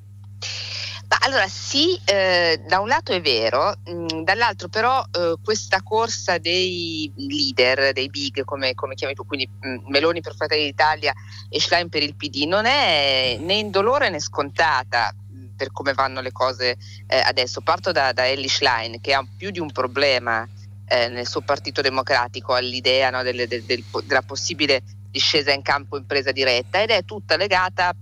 Allora 1.23 1.47
sì, 1.47 1.99
eh, 2.05 2.61
da 2.67 2.79
un 2.79 2.87
lato 2.87 3.11
è 3.11 3.21
vero, 3.21 3.75
mh, 3.83 4.23
dall'altro 4.23 4.69
però 4.69 5.03
eh, 5.11 5.35
questa 5.43 5.83
corsa 5.83 6.37
dei 6.37 7.11
leader, 7.15 7.91
dei 7.91 8.07
big 8.09 8.43
come, 8.45 8.73
come 8.73 8.95
chiami 8.95 9.13
tu, 9.13 9.25
quindi 9.25 9.45
mh, 9.45 9.89
Meloni 9.89 10.21
per 10.21 10.35
Fratelli 10.35 10.63
d'Italia 10.63 11.13
e 11.49 11.59
Schlein 11.59 11.89
per 11.89 12.01
il 12.01 12.15
PD, 12.15 12.45
non 12.45 12.65
è 12.65 13.37
né 13.39 13.53
indolore 13.55 14.09
né 14.09 14.19
scontata 14.19 15.13
per 15.61 15.71
come 15.71 15.93
vanno 15.93 16.21
le 16.21 16.31
cose 16.31 16.75
eh, 17.05 17.19
adesso. 17.19 17.61
Parto 17.61 17.91
da, 17.91 18.13
da 18.13 18.27
Ellie 18.27 18.49
Schlein 18.49 18.99
che 18.99 19.13
ha 19.13 19.23
più 19.37 19.51
di 19.51 19.59
un 19.59 19.71
problema 19.71 20.47
eh, 20.87 21.07
nel 21.09 21.27
suo 21.27 21.41
partito 21.41 21.81
democratico 21.81 22.55
all'idea 22.55 23.11
no, 23.11 23.21
delle- 23.21 23.47
del- 23.47 23.63
del- 23.63 23.83
della 24.03 24.23
possibile 24.23 24.81
discesa 25.11 25.51
in 25.53 25.61
campo 25.61 25.97
in 25.97 26.07
presa 26.07 26.31
diretta 26.31 26.81
ed 26.81 26.89
è 26.89 27.05
tutta 27.05 27.37
legata 27.37 27.93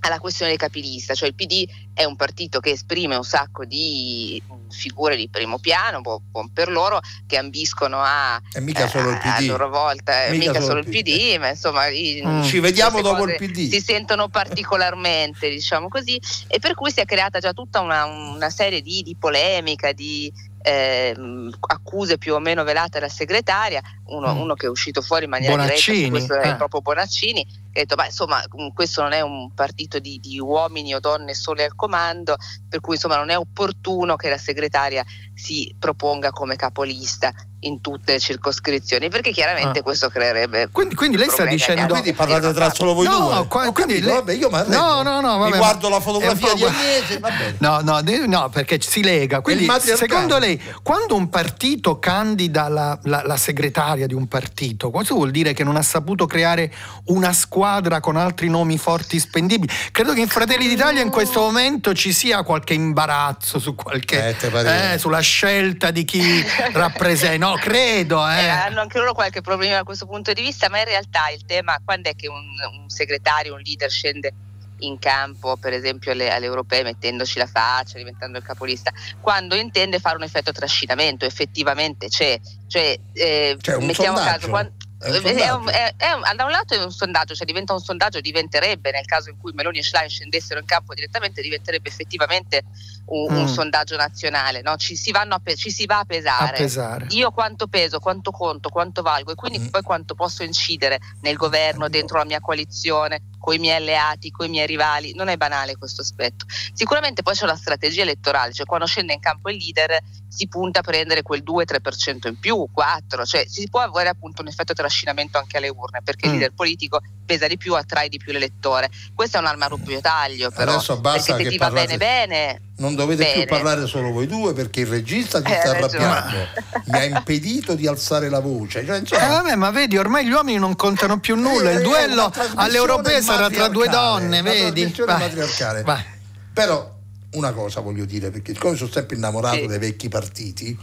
alla 0.00 0.18
questione 0.18 0.50
dei 0.50 0.58
capilista, 0.60 1.14
cioè 1.14 1.28
il 1.28 1.34
PD 1.34 1.66
è 1.94 2.04
un 2.04 2.16
partito 2.16 2.60
che 2.60 2.70
esprime 2.70 3.16
un 3.16 3.24
sacco 3.24 3.64
di 3.64 4.40
figure 4.70 5.16
di 5.16 5.28
primo 5.28 5.58
piano, 5.58 6.00
buon, 6.00 6.20
buon 6.30 6.52
per 6.52 6.68
loro, 6.70 7.00
che 7.26 7.36
ambiscono 7.38 8.00
a, 8.02 8.40
E 8.52 8.60
mica 8.60 8.86
solo 8.88 9.08
il 9.10 9.16
a- 9.16 9.34
a 9.34 9.36
PD. 9.38 9.46
loro 9.46 9.68
volta, 9.68 10.24
eh, 10.26 10.30
Mica 10.30 10.52
mica, 10.52 10.60
solo 10.60 10.66
solo 10.66 10.78
il 10.80 10.86
il 10.88 11.02
PD, 11.02 11.38
ma 11.38 11.48
insomma 11.48 11.86
Mm. 11.88 12.42
Ci 12.42 12.60
vediamo 12.60 13.00
dopo 13.00 13.24
il 13.26 13.34
PD. 13.36 13.68
Si 13.70 13.80
sentono 13.80 14.28
particolarmente, 14.28 15.48
diciamo 15.48 15.88
così, 15.88 16.20
e 16.46 16.58
per 16.58 16.74
cui 16.74 16.90
si 16.92 17.00
è 17.00 17.04
creata 17.04 17.38
già 17.38 17.52
tutta 17.52 17.80
una, 17.80 18.04
una 18.04 18.50
serie 18.50 18.80
di, 18.82 19.02
di 19.02 19.16
polemica, 19.18 19.92
di 19.92 20.32
ehm, 20.62 21.50
accuse 21.60 22.18
più 22.18 22.34
o 22.34 22.38
meno 22.40 22.62
velate 22.64 22.98
alla 22.98 23.08
segretaria, 23.08 23.80
uno, 24.06 24.34
Mm. 24.34 24.40
uno 24.40 24.54
che 24.54 24.66
è 24.66 24.68
uscito 24.68 25.00
fuori 25.00 25.24
in 25.24 25.30
maniera 25.30 25.54
Bonaccini, 25.56 25.96
diretta, 26.10 26.18
su 26.20 26.26
questo 26.26 26.46
è 26.46 26.52
eh. 26.52 26.56
proprio 26.56 26.80
Bonaccini, 26.82 27.46
ha 27.78 27.82
detto, 27.82 27.94
"Beh, 27.94 28.06
insomma, 28.06 28.42
mh, 28.48 28.68
questo 28.74 29.02
non 29.02 29.12
è 29.12 29.20
un 29.20 29.52
partito 29.54 29.98
di, 29.98 30.18
di 30.18 30.38
uomini 30.38 30.94
o 30.94 31.00
donne 31.00 31.34
sole 31.34 31.64
al 31.64 31.74
comando, 31.74 32.36
per 32.68 32.80
cui 32.80 32.94
insomma 32.94 33.16
non 33.16 33.30
è 33.30 33.38
opportuno 33.38 34.16
che 34.16 34.28
la 34.28 34.38
segretaria 34.38 35.04
si 35.34 35.74
proponga 35.78 36.30
come 36.30 36.56
capolista 36.56 37.32
in 37.60 37.80
tutte 37.80 38.12
le 38.12 38.18
circoscrizioni, 38.20 39.08
perché 39.08 39.30
chiaramente 39.32 39.80
Ah. 39.80 39.82
questo 39.82 40.08
creerebbe 40.08 40.68
Quindi, 40.70 40.94
quindi 40.94 41.16
lei 41.16 41.28
sta 41.28 41.44
dicendo... 41.44 41.92
Quindi 41.94 42.12
parlate 42.12 42.52
tra 42.52 42.72
solo 42.72 42.94
voi 42.94 43.06
No, 43.06 43.18
due. 43.32 43.46
qua- 43.48 43.66
Ho 43.66 43.72
quindi 43.72 43.94
capito, 43.94 44.06
lei- 44.06 44.14
vabbè, 44.16 44.32
io 44.34 44.48
mi 44.48 44.54
arrendo. 44.54 44.76
No, 44.76 45.02
no, 45.02 45.20
no, 45.20 45.38
vabbè, 45.38 45.44
Mi 45.46 45.50
ma- 45.50 45.56
guardo 45.56 45.88
la 45.88 46.00
fotografia 46.00 46.54
di 46.54 46.64
Agnese. 46.64 47.20
No, 47.58 47.80
no, 47.80 48.00
no, 48.26 48.48
perché 48.50 48.78
si 48.80 49.02
lega. 49.02 49.40
Quindi, 49.40 49.66
secondo 49.96 50.38
lei, 50.38 50.60
quando 50.82 51.16
un 51.16 51.28
partito 51.28 51.98
candida 51.98 52.68
la, 52.68 52.96
la- 53.02 53.22
la 53.24 53.36
segretaria 53.36 54.06
di 54.06 54.14
un 54.14 54.28
partito, 54.28 54.90
questo 54.90 55.14
vuol 55.14 55.30
dire 55.32 55.52
che 55.52 55.64
non 55.64 55.74
ha 55.76 55.82
saputo 55.82 56.26
creare 56.26 56.72
una 57.06 57.32
squadra 57.32 57.98
con 58.00 58.16
altri 58.16 58.48
nomi 58.48 58.78
forti 58.78 59.18
spendibili? 59.18 59.72
Credo 59.90 60.12
che 60.12 60.20
in 60.20 60.28
Fratelli 60.28 60.68
d'Italia 60.68 61.02
in 61.02 61.10
questo 61.10 61.40
momento 61.40 61.92
ci 61.92 62.12
sia 62.12 62.42
qualche 62.44 62.74
imbarazzo 62.74 63.58
su 63.58 63.74
qualche, 63.74 64.36
Eh, 64.40 64.92
eh, 64.94 64.98
sulla 64.98 65.20
scelta 65.20 65.90
di 65.90 66.04
chi 66.04 66.44
rappresenta. 66.72 67.46
No, 67.48 67.54
credo. 67.56 68.28
Eh, 68.28 68.42
Eh. 68.44 68.48
hanno 68.48 68.80
anche 68.80 68.98
loro 68.98 69.12
qualche 69.14 69.40
problema 69.40 69.74
da 69.76 69.82
questo 69.84 70.06
punto 70.06 70.32
di 70.32 70.42
vista, 70.42 70.68
ma 70.68 70.78
in 70.78 70.84
realtà 70.84 71.28
il 71.30 71.44
tema 71.46 71.80
quando 71.84 72.08
è 72.10 72.14
che 72.14 72.28
un, 72.28 72.44
un 72.82 72.88
segretario, 72.88 73.54
un 73.54 73.60
leader 73.60 73.90
scende 73.90 74.32
in 74.80 74.98
campo, 75.00 75.56
per 75.56 75.72
esempio 75.72 76.12
alle, 76.12 76.30
alle 76.30 76.46
europee, 76.46 76.82
mettendoci 76.84 77.38
la 77.38 77.46
faccia, 77.46 77.98
diventando 77.98 78.38
il 78.38 78.44
capolista, 78.44 78.92
quando 79.20 79.56
intende 79.56 79.98
fare 79.98 80.16
un 80.16 80.22
effetto 80.22 80.52
trascinamento, 80.52 81.24
effettivamente 81.24 82.06
c'è. 82.08 82.38
Cioè, 82.68 82.96
eh, 83.12 83.56
Cioè, 83.60 83.78
mettiamo 83.78 84.16
sondaggio. 84.18 84.38
caso, 84.38 84.48
quan- 84.50 84.72
È 85.00 85.08
un 85.10 85.24
è 85.38 85.50
un- 85.50 85.68
è 85.96 86.10
un- 86.12 86.36
da 86.36 86.44
un 86.44 86.50
lato 86.50 86.74
è 86.74 86.82
un 86.82 86.90
sondaggio, 86.90 87.32
cioè 87.36 87.46
diventa 87.46 87.72
un 87.72 87.78
sondaggio, 87.78 88.20
diventerebbe 88.20 88.90
nel 88.90 89.04
caso 89.04 89.30
in 89.30 89.38
cui 89.38 89.52
Meloni 89.52 89.78
e 89.78 89.82
Schlein 89.84 90.08
scendessero 90.08 90.58
in 90.58 90.66
campo 90.66 90.92
direttamente, 90.92 91.40
diventerebbe 91.40 91.88
effettivamente 91.88 92.62
un, 93.10 93.34
un 93.34 93.42
Mm. 93.44 93.46
sondaggio 93.46 93.96
nazionale, 93.96 94.60
no? 94.62 94.76
ci, 94.76 94.94
si 94.96 95.10
vanno 95.12 95.34
a 95.34 95.38
pe- 95.38 95.56
ci 95.56 95.70
si 95.70 95.86
va 95.86 96.00
a 96.00 96.04
pesare 96.04 96.56
A 96.56 96.58
pesare. 96.58 97.06
io 97.10 97.30
quanto 97.30 97.66
peso, 97.66 97.98
quanto 98.00 98.30
conto, 98.30 98.68
quanto 98.68 99.02
valgo 99.02 99.32
e 99.32 99.34
quindi 99.34 99.58
Mm. 99.58 99.66
poi 99.68 99.82
quanto 99.82 100.14
posso 100.14 100.42
incidere 100.42 100.98
nel 101.22 101.36
governo, 101.36 101.88
dentro 101.88 102.18
la 102.18 102.24
mia 102.24 102.40
coalizione, 102.40 103.22
con 103.38 103.54
i 103.54 103.58
miei 103.58 103.76
alleati, 103.76 104.30
con 104.30 104.46
i 104.46 104.50
miei 104.50 104.66
rivali. 104.66 105.14
Non 105.14 105.28
è 105.28 105.36
banale 105.36 105.76
questo 105.76 106.02
aspetto. 106.02 106.44
Sicuramente 106.74 107.22
poi 107.22 107.34
c'è 107.34 107.44
una 107.44 107.56
strategia 107.56 108.02
elettorale, 108.02 108.52
cioè 108.52 108.66
quando 108.66 108.84
scende 108.86 109.14
in 109.14 109.20
campo 109.20 109.48
il 109.48 109.56
leader 109.56 109.98
si 110.28 110.46
punta 110.48 110.80
a 110.80 110.82
prendere 110.82 111.22
quel 111.22 111.42
2-3% 111.42 112.28
in 112.28 112.38
più, 112.38 112.68
4, 112.70 113.24
cioè 113.24 113.46
si 113.48 113.68
può 113.70 113.80
avere 113.80 114.10
appunto 114.10 114.42
un 114.42 114.48
effetto 114.48 114.74
trascinamento 114.74 115.38
anche 115.38 115.56
alle 115.56 115.68
urne, 115.68 116.02
perché 116.02 116.26
Mm. 116.28 116.32
il 116.32 116.38
leader 116.38 116.54
politico 116.54 117.00
pesa 117.24 117.46
di 117.46 117.56
più, 117.56 117.74
attrae 117.74 118.08
di 118.08 118.18
più 118.18 118.32
l'elettore. 118.32 118.90
Questa 119.14 119.38
è 119.38 119.40
un'arma 119.40 119.64
a 119.66 119.68
doppio 119.68 120.00
taglio, 120.00 120.50
però. 120.50 120.72
Adesso 120.72 121.00
basta 121.00 121.32
perché 121.34 121.44
se 121.44 121.50
ti 121.50 121.58
va 121.58 121.66
parlate- 121.66 121.96
bene 121.96 122.26
bene, 122.26 122.60
Non 122.78 122.94
dovete 122.94 123.24
più 123.24 123.44
Bene. 123.44 123.46
parlare 123.46 123.86
solo 123.88 124.10
voi 124.12 124.26
due 124.28 124.52
perché 124.52 124.80
il 124.80 124.86
regista 124.86 125.42
ti 125.42 125.50
Hai 125.50 125.58
sta 125.60 125.70
arrabbiando. 125.70 126.36
Mi 126.84 126.98
ha 126.98 127.04
impedito 127.04 127.74
di 127.74 127.88
alzare 127.88 128.28
la 128.28 128.38
voce. 128.38 128.84
Cioè, 128.86 128.98
insomma, 128.98 129.24
Eh, 129.24 129.28
vabbè, 129.28 129.54
ma 129.56 129.70
vedi, 129.70 129.96
ormai 129.98 130.24
gli 130.26 130.30
uomini 130.30 130.58
non 130.58 130.76
contano 130.76 131.18
più 131.18 131.34
nulla. 131.34 131.70
Eh, 131.70 131.74
Il 131.74 131.82
duello 131.82 132.22
una 132.22 132.30
trasmissione 132.30 132.64
alle 132.66 132.76
europee 132.76 133.20
sarà 133.22 133.50
tra 133.50 133.66
due 133.68 133.88
donne, 133.88 134.42
vedi? 134.42 134.94
Vai. 135.04 135.18
matriarcale. 135.18 135.82
Vai. 135.82 136.04
Però 136.52 136.96
una 137.32 137.52
cosa 137.52 137.80
voglio 137.80 138.04
dire, 138.04 138.30
perché 138.30 138.52
siccome 138.54 138.76
sono 138.76 138.90
sempre 138.90 139.16
innamorato 139.16 139.56
Sì. 139.56 139.66
dei 139.66 139.78
vecchi 139.78 140.08
partiti, 140.08 140.78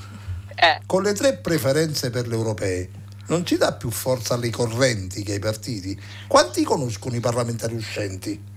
eh, 0.56 0.82
con 0.86 1.02
le 1.02 1.14
tre 1.14 1.38
preferenze 1.38 2.10
per 2.10 2.28
le 2.28 2.36
europee 2.36 2.90
non 3.28 3.46
si 3.48 3.56
dà 3.58 3.72
più 3.74 3.90
forza 3.90 4.34
alle 4.34 4.50
correnti 4.50 5.24
che 5.24 5.32
ai 5.34 5.40
partiti. 5.40 5.98
Quanti 6.28 6.62
conoscono 6.64 7.16
i 7.16 7.20
parlamentari 7.22 7.74
uscenti? 7.74 8.54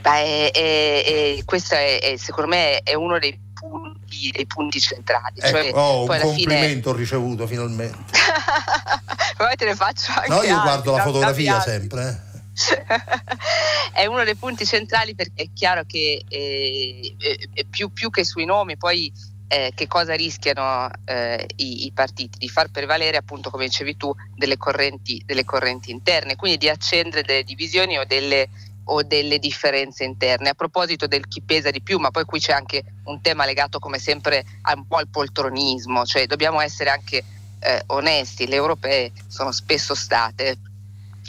Beh, 0.00 0.46
e- 0.48 0.50
e- 0.54 1.36
e 1.38 1.42
questo 1.44 1.74
è, 1.74 2.00
è- 2.00 2.16
secondo 2.16 2.50
me 2.50 2.78
è 2.82 2.94
uno 2.94 3.18
dei 3.18 3.38
punti, 3.54 4.30
dei 4.30 4.46
punti 4.46 4.80
centrali. 4.80 5.40
Cioè, 5.40 5.66
Ecco, 5.68 5.78
oh, 5.78 6.00
un 6.02 6.08
fine 6.10 6.20
complimento 6.20 6.90
ho 6.90 6.94
ricevuto 6.94 7.46
finalmente. 7.46 8.12
poi 9.36 9.54
te 9.56 9.64
ne 9.64 9.74
faccio 9.74 10.12
anche 10.12 10.28
No, 10.28 10.42
io 10.42 10.54
altri, 10.54 10.60
guardo 10.62 10.96
la 10.96 11.02
fotografia 11.02 11.60
sempre. 11.60 12.22
eh. 12.30 12.32
è 13.92 14.06
uno 14.06 14.22
dei 14.24 14.36
punti 14.36 14.64
centrali 14.64 15.14
perché 15.14 15.44
è 15.44 15.48
chiaro 15.52 15.82
che 15.86 16.22
eh, 16.28 17.14
eh, 17.18 17.66
più, 17.68 17.92
più 17.92 18.10
che 18.10 18.24
sui 18.24 18.44
nomi 18.44 18.76
poi 18.76 19.12
eh, 19.48 19.72
che 19.74 19.86
cosa 19.88 20.14
rischiano 20.14 20.88
eh, 21.04 21.46
i, 21.56 21.86
i 21.86 21.92
partiti 21.92 22.38
di 22.38 22.48
far 22.48 22.70
prevalere 22.70 23.16
appunto 23.16 23.50
come 23.50 23.64
dicevi 23.66 23.96
tu 23.96 24.14
delle 24.36 24.56
correnti, 24.56 25.20
delle 25.26 25.44
correnti 25.44 25.90
interne 25.90 26.36
quindi 26.36 26.58
di 26.58 26.68
accendere 26.68 27.22
delle 27.22 27.42
divisioni 27.42 27.98
o 27.98 28.04
delle, 28.06 28.48
o 28.84 29.02
delle 29.02 29.38
differenze 29.38 30.04
interne. 30.04 30.50
A 30.50 30.54
proposito 30.54 31.06
del 31.06 31.26
chi 31.26 31.42
pesa 31.42 31.70
di 31.70 31.82
più 31.82 31.98
ma 31.98 32.10
poi 32.10 32.24
qui 32.24 32.38
c'è 32.38 32.52
anche 32.52 32.82
un 33.04 33.20
tema 33.20 33.44
legato 33.44 33.78
come 33.78 33.98
sempre 33.98 34.44
un 34.74 34.86
po' 34.86 34.96
al 34.96 35.08
poltronismo 35.08 36.04
cioè 36.04 36.26
dobbiamo 36.26 36.60
essere 36.60 36.90
anche 36.90 37.22
eh, 37.60 37.82
onesti. 37.86 38.46
Le 38.46 38.56
europee 38.56 39.12
sono 39.26 39.52
spesso 39.52 39.94
state 39.94 40.58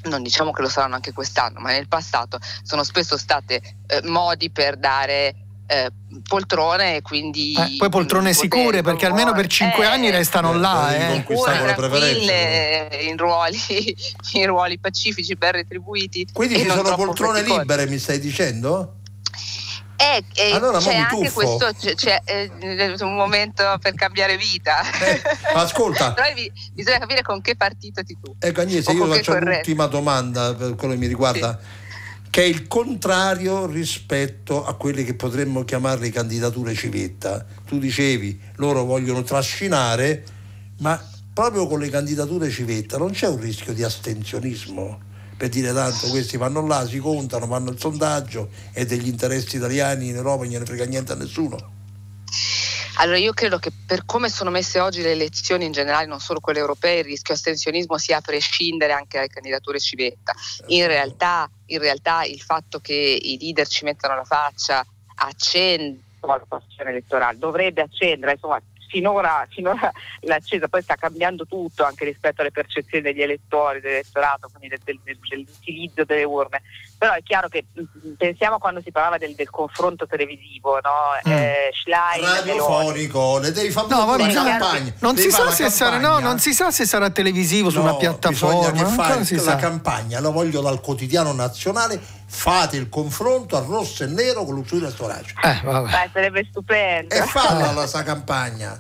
non 0.04 0.22
diciamo 0.22 0.52
che 0.52 0.62
lo 0.62 0.70
saranno 0.70 0.96
anche 0.96 1.14
quest'anno, 1.14 1.60
ma 1.60 1.72
nel 1.72 1.88
passato 1.88 2.38
sono 2.62 2.84
spesso 2.84 3.18
state 3.18 3.62
eh, 3.88 4.02
modi 4.04 4.52
per 4.52 4.78
dare 4.78 5.45
eh, 5.68 5.92
poltrone 6.28 7.02
quindi 7.02 7.54
eh, 7.54 7.76
poi 7.78 7.90
poltrone 7.90 8.34
sicure 8.34 8.82
perché 8.82 9.06
almeno 9.06 9.34
per 9.34 9.48
cinque 9.48 9.84
eh, 9.84 9.88
anni 9.88 10.12
restano 10.12 10.54
eh, 10.54 10.58
là 10.58 10.96
eh. 10.96 11.04
eh. 11.04 11.08
conquistare 11.14 11.66
le 11.66 11.74
preferenze 11.74 12.90
in 13.02 13.18
ruoli, 13.18 13.58
in 14.34 14.46
ruoli 14.46 14.78
pacifici 14.78 15.36
ben 15.36 15.54
retribuiti 15.54 16.28
quindi 16.32 16.60
ci 16.60 16.70
sono 16.70 16.96
poltrone 16.96 17.40
faticosi. 17.40 17.60
libere 17.60 17.88
mi 17.88 17.98
stai 17.98 18.20
dicendo? 18.20 19.00
Eh, 19.98 20.24
eh, 20.34 20.52
allora, 20.52 20.78
c'è 20.80 20.94
anche 20.94 21.32
questo, 21.32 21.70
c'è, 21.80 21.96
c'è 21.96 22.22
eh, 22.26 22.96
un 23.00 23.16
momento 23.16 23.64
per 23.80 23.94
cambiare 23.94 24.36
vita. 24.36 24.82
Eh, 24.82 25.22
ascolta, 25.54 26.12
però 26.14 26.28
bisogna 26.74 26.98
capire 26.98 27.22
con 27.22 27.40
che 27.40 27.56
partito 27.56 28.04
ti 28.04 28.18
tu. 28.22 28.36
Ecco 28.38 28.60
Agnese, 28.60 28.92
io 28.92 29.06
faccio 29.06 29.40
l'ultima 29.40 29.86
domanda 29.86 30.54
per 30.54 30.76
quello 30.76 30.96
che 30.96 31.00
mi 31.00 31.08
riguarda. 31.08 31.58
Sì 31.58 31.84
che 32.36 32.42
è 32.42 32.48
il 32.48 32.68
contrario 32.68 33.66
rispetto 33.66 34.66
a 34.66 34.74
quelle 34.74 35.06
che 35.06 35.14
potremmo 35.14 35.64
chiamarle 35.64 36.10
candidature 36.10 36.74
civetta. 36.74 37.46
Tu 37.66 37.80
dicevi, 37.80 38.38
loro 38.56 38.84
vogliono 38.84 39.24
trascinare, 39.24 40.26
ma 40.80 41.02
proprio 41.34 41.66
con 41.66 41.80
le 41.80 41.88
candidature 41.88 42.50
civetta 42.50 42.98
non 42.98 43.12
c'è 43.12 43.30
un 43.30 43.40
rischio 43.40 43.72
di 43.72 43.84
astensionismo? 43.84 45.00
Per 45.38 45.48
dire 45.48 45.72
tanto, 45.72 46.10
questi 46.10 46.36
vanno 46.36 46.68
là, 46.68 46.86
si 46.86 46.98
contano, 46.98 47.48
fanno 47.48 47.72
il 47.72 47.80
sondaggio 47.80 48.50
e 48.74 48.86
degli 48.86 49.08
interessi 49.08 49.56
italiani 49.56 50.10
in 50.10 50.16
Europa 50.16 50.44
non 50.44 50.52
gliene 50.52 50.66
frega 50.66 50.84
niente 50.84 51.14
a 51.14 51.16
nessuno. 51.16 51.75
Allora 52.98 53.18
io 53.18 53.34
credo 53.34 53.58
che 53.58 53.72
per 53.86 54.06
come 54.06 54.30
sono 54.30 54.50
messe 54.50 54.80
oggi 54.80 55.02
le 55.02 55.12
elezioni 55.12 55.66
in 55.66 55.72
generale, 55.72 56.06
non 56.06 56.20
solo 56.20 56.40
quelle 56.40 56.60
europee, 56.60 57.00
il 57.00 57.06
rischio 57.06 57.34
astensionismo 57.34 57.98
sia 57.98 58.18
a 58.18 58.22
prescindere 58.22 58.94
anche 58.94 59.18
dalle 59.18 59.30
candidature 59.30 59.80
civetta. 59.80 60.34
In 60.68 60.88
realtà, 60.88 61.50
in 61.68 61.80
realtà 61.80 62.24
il 62.24 62.40
fatto 62.40 62.80
che 62.80 62.94
i 62.94 63.38
leader 63.40 63.68
ci 63.68 63.84
mettano 63.84 64.16
la 64.16 64.24
faccia 64.24 64.86
accende 65.18 66.04
la 66.22 66.44
passione 66.48 66.90
elettorale, 66.90 67.38
dovrebbe 67.38 67.82
accendere, 67.82 68.34
insomma 68.34 68.60
finora, 68.96 69.46
finora 69.50 69.92
l'accesa 70.22 70.70
poi 70.70 70.82
sta 70.82 70.96
cambiando 70.96 71.46
tutto 71.46 71.84
anche 71.84 72.06
rispetto 72.06 72.40
alle 72.42 72.52
percezioni 72.52 73.04
degli 73.04 73.22
elettori, 73.22 73.82
dell'elettorato, 73.82 74.48
quindi 74.50 74.78
del, 74.84 75.00
del, 75.04 75.20
dell'utilizzo 75.20 76.06
delle 76.06 76.24
urne. 76.24 76.62
Però 76.98 77.12
è 77.12 77.22
chiaro 77.22 77.50
che 77.50 77.66
mm, 77.78 78.14
pensiamo 78.18 78.58
quando 78.58 78.82
si 78.82 78.92
parlava 78.92 79.18
del, 79.18 79.36
del 79.36 79.50
confronto 79.50 80.08
televisivo, 80.08 80.76
no? 80.76 81.30
Mm. 81.30 81.32
Eh, 81.32 81.72
Schlein, 81.74 82.24
radiofonico, 82.24 83.40
le 83.40 83.52
devi 83.52 83.70
fare 83.70 83.88
no, 83.90 84.16
la 84.16 84.28
campagna. 84.28 84.94
Non 85.00 85.18
si, 85.18 85.30
sa 85.30 85.52
se 85.52 85.70
sarà, 85.70 85.98
no, 85.98 86.20
non 86.20 86.40
si 86.40 86.54
sa 86.54 86.72
se 86.72 86.86
sarà 86.86 87.10
televisivo 87.10 87.70
su 87.70 87.78
no, 87.78 87.84
una 87.84 87.96
piattaforma. 87.96 88.72
Bisogna 88.72 89.18
che 89.18 89.26
fai 89.26 89.44
la 89.44 89.56
campagna, 89.58 90.20
lo 90.22 90.32
voglio 90.32 90.62
dal 90.62 90.80
quotidiano 90.80 91.34
nazionale 91.34 92.24
fate 92.36 92.76
il 92.76 92.90
confronto 92.90 93.56
a 93.56 93.62
rosso 93.62 94.04
e 94.04 94.08
nero 94.08 94.44
con 94.44 94.56
l'usura 94.56 94.90
storage. 94.90 95.34
Eh, 95.42 95.62
Beh, 95.64 96.10
sarebbe 96.12 96.46
stupendo. 96.50 97.16
E 97.16 97.22
falla 97.22 97.72
la 97.72 97.88
sa 97.88 98.04
campagna. 98.04 98.80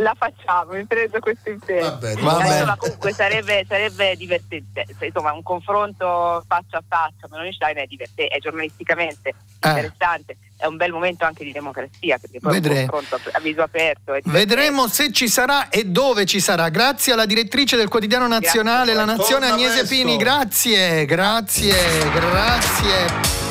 La 0.00 0.14
facciamo, 0.16 0.72
mi 0.72 0.84
preso 0.86 1.18
questo 1.18 1.50
impegno. 1.50 1.82
Va 1.82 1.92
bene, 1.92 2.20
va 2.20 2.36
bene. 2.36 2.52
Insomma, 2.54 2.76
comunque 2.76 3.12
sarebbe, 3.12 3.64
sarebbe, 3.68 4.16
divertente, 4.16 4.86
insomma, 5.00 5.32
un 5.32 5.42
confronto 5.42 6.44
faccia 6.46 6.78
a 6.78 6.82
faccia, 6.86 7.26
Meloni 7.30 7.52
Stein 7.52 7.76
è 7.76 7.86
divertente, 7.86 8.34
è 8.34 8.38
giornalisticamente 8.38 9.28
eh. 9.28 9.68
interessante, 9.68 10.36
è 10.56 10.66
un 10.66 10.76
bel 10.76 10.92
momento 10.92 11.24
anche 11.24 11.44
di 11.44 11.52
democrazia, 11.52 12.18
perché 12.18 12.40
poi 12.40 12.52
Vedremo. 12.52 12.80
un 12.80 12.86
confronto 12.86 13.30
a 13.30 13.40
viso 13.40 13.62
aperto. 13.62 14.16
Vedremo 14.24 14.88
se 14.88 15.12
ci 15.12 15.28
sarà 15.28 15.68
e 15.68 15.84
dove 15.84 16.24
ci 16.24 16.40
sarà. 16.40 16.68
Grazie 16.68 17.12
alla 17.12 17.26
direttrice 17.26 17.76
del 17.76 17.88
quotidiano 17.88 18.26
nazionale, 18.26 18.92
grazie, 18.92 19.06
La 19.06 19.16
Nazione 19.16 19.46
Agnese 19.48 19.86
Pini, 19.86 20.16
grazie, 20.16 21.04
grazie, 21.04 21.74
grazie. 22.10 23.49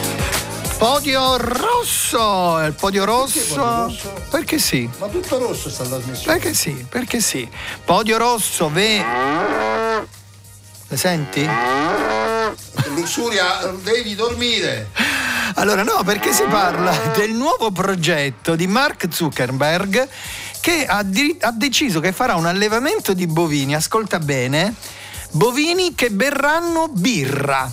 Podio 0.80 1.36
rosso, 1.36 2.58
il 2.66 2.72
podio 2.72 3.04
rosso. 3.04 3.94
Perché 4.30 4.60
sì. 4.60 4.90
Ma 4.98 5.08
tutto 5.08 5.38
rosso 5.38 5.70
sta 5.70 5.84
trasmissione. 5.84 6.40
Perché 6.40 6.54
sì, 6.54 6.86
perché 6.88 7.20
sì. 7.20 7.50
Podio 7.84 8.18
rosso, 8.18 8.70
ve. 8.70 9.04
Le 10.88 10.98
senti? 10.98 11.46
Lussuria, 12.96 13.76
devi 13.84 14.16
dormire. 14.16 14.92
Allora 15.56 15.84
no, 15.84 16.02
perché 16.06 16.32
si 16.32 16.44
parla 16.44 16.96
del 17.14 17.32
nuovo 17.32 17.72
progetto 17.72 18.56
di 18.56 18.66
Mark 18.66 19.08
Zuckerberg 19.12 20.08
che 20.62 20.86
ha, 20.86 21.04
di- 21.04 21.38
ha 21.42 21.52
deciso 21.52 22.00
che 22.00 22.14
farà 22.14 22.36
un 22.36 22.46
allevamento 22.46 23.14
di 23.14 23.28
bovini, 23.28 23.76
ascolta 23.76 24.20
bene, 24.20 24.74
bovini 25.32 25.94
che 25.94 26.10
berranno 26.10 26.88
birra. 26.88 27.70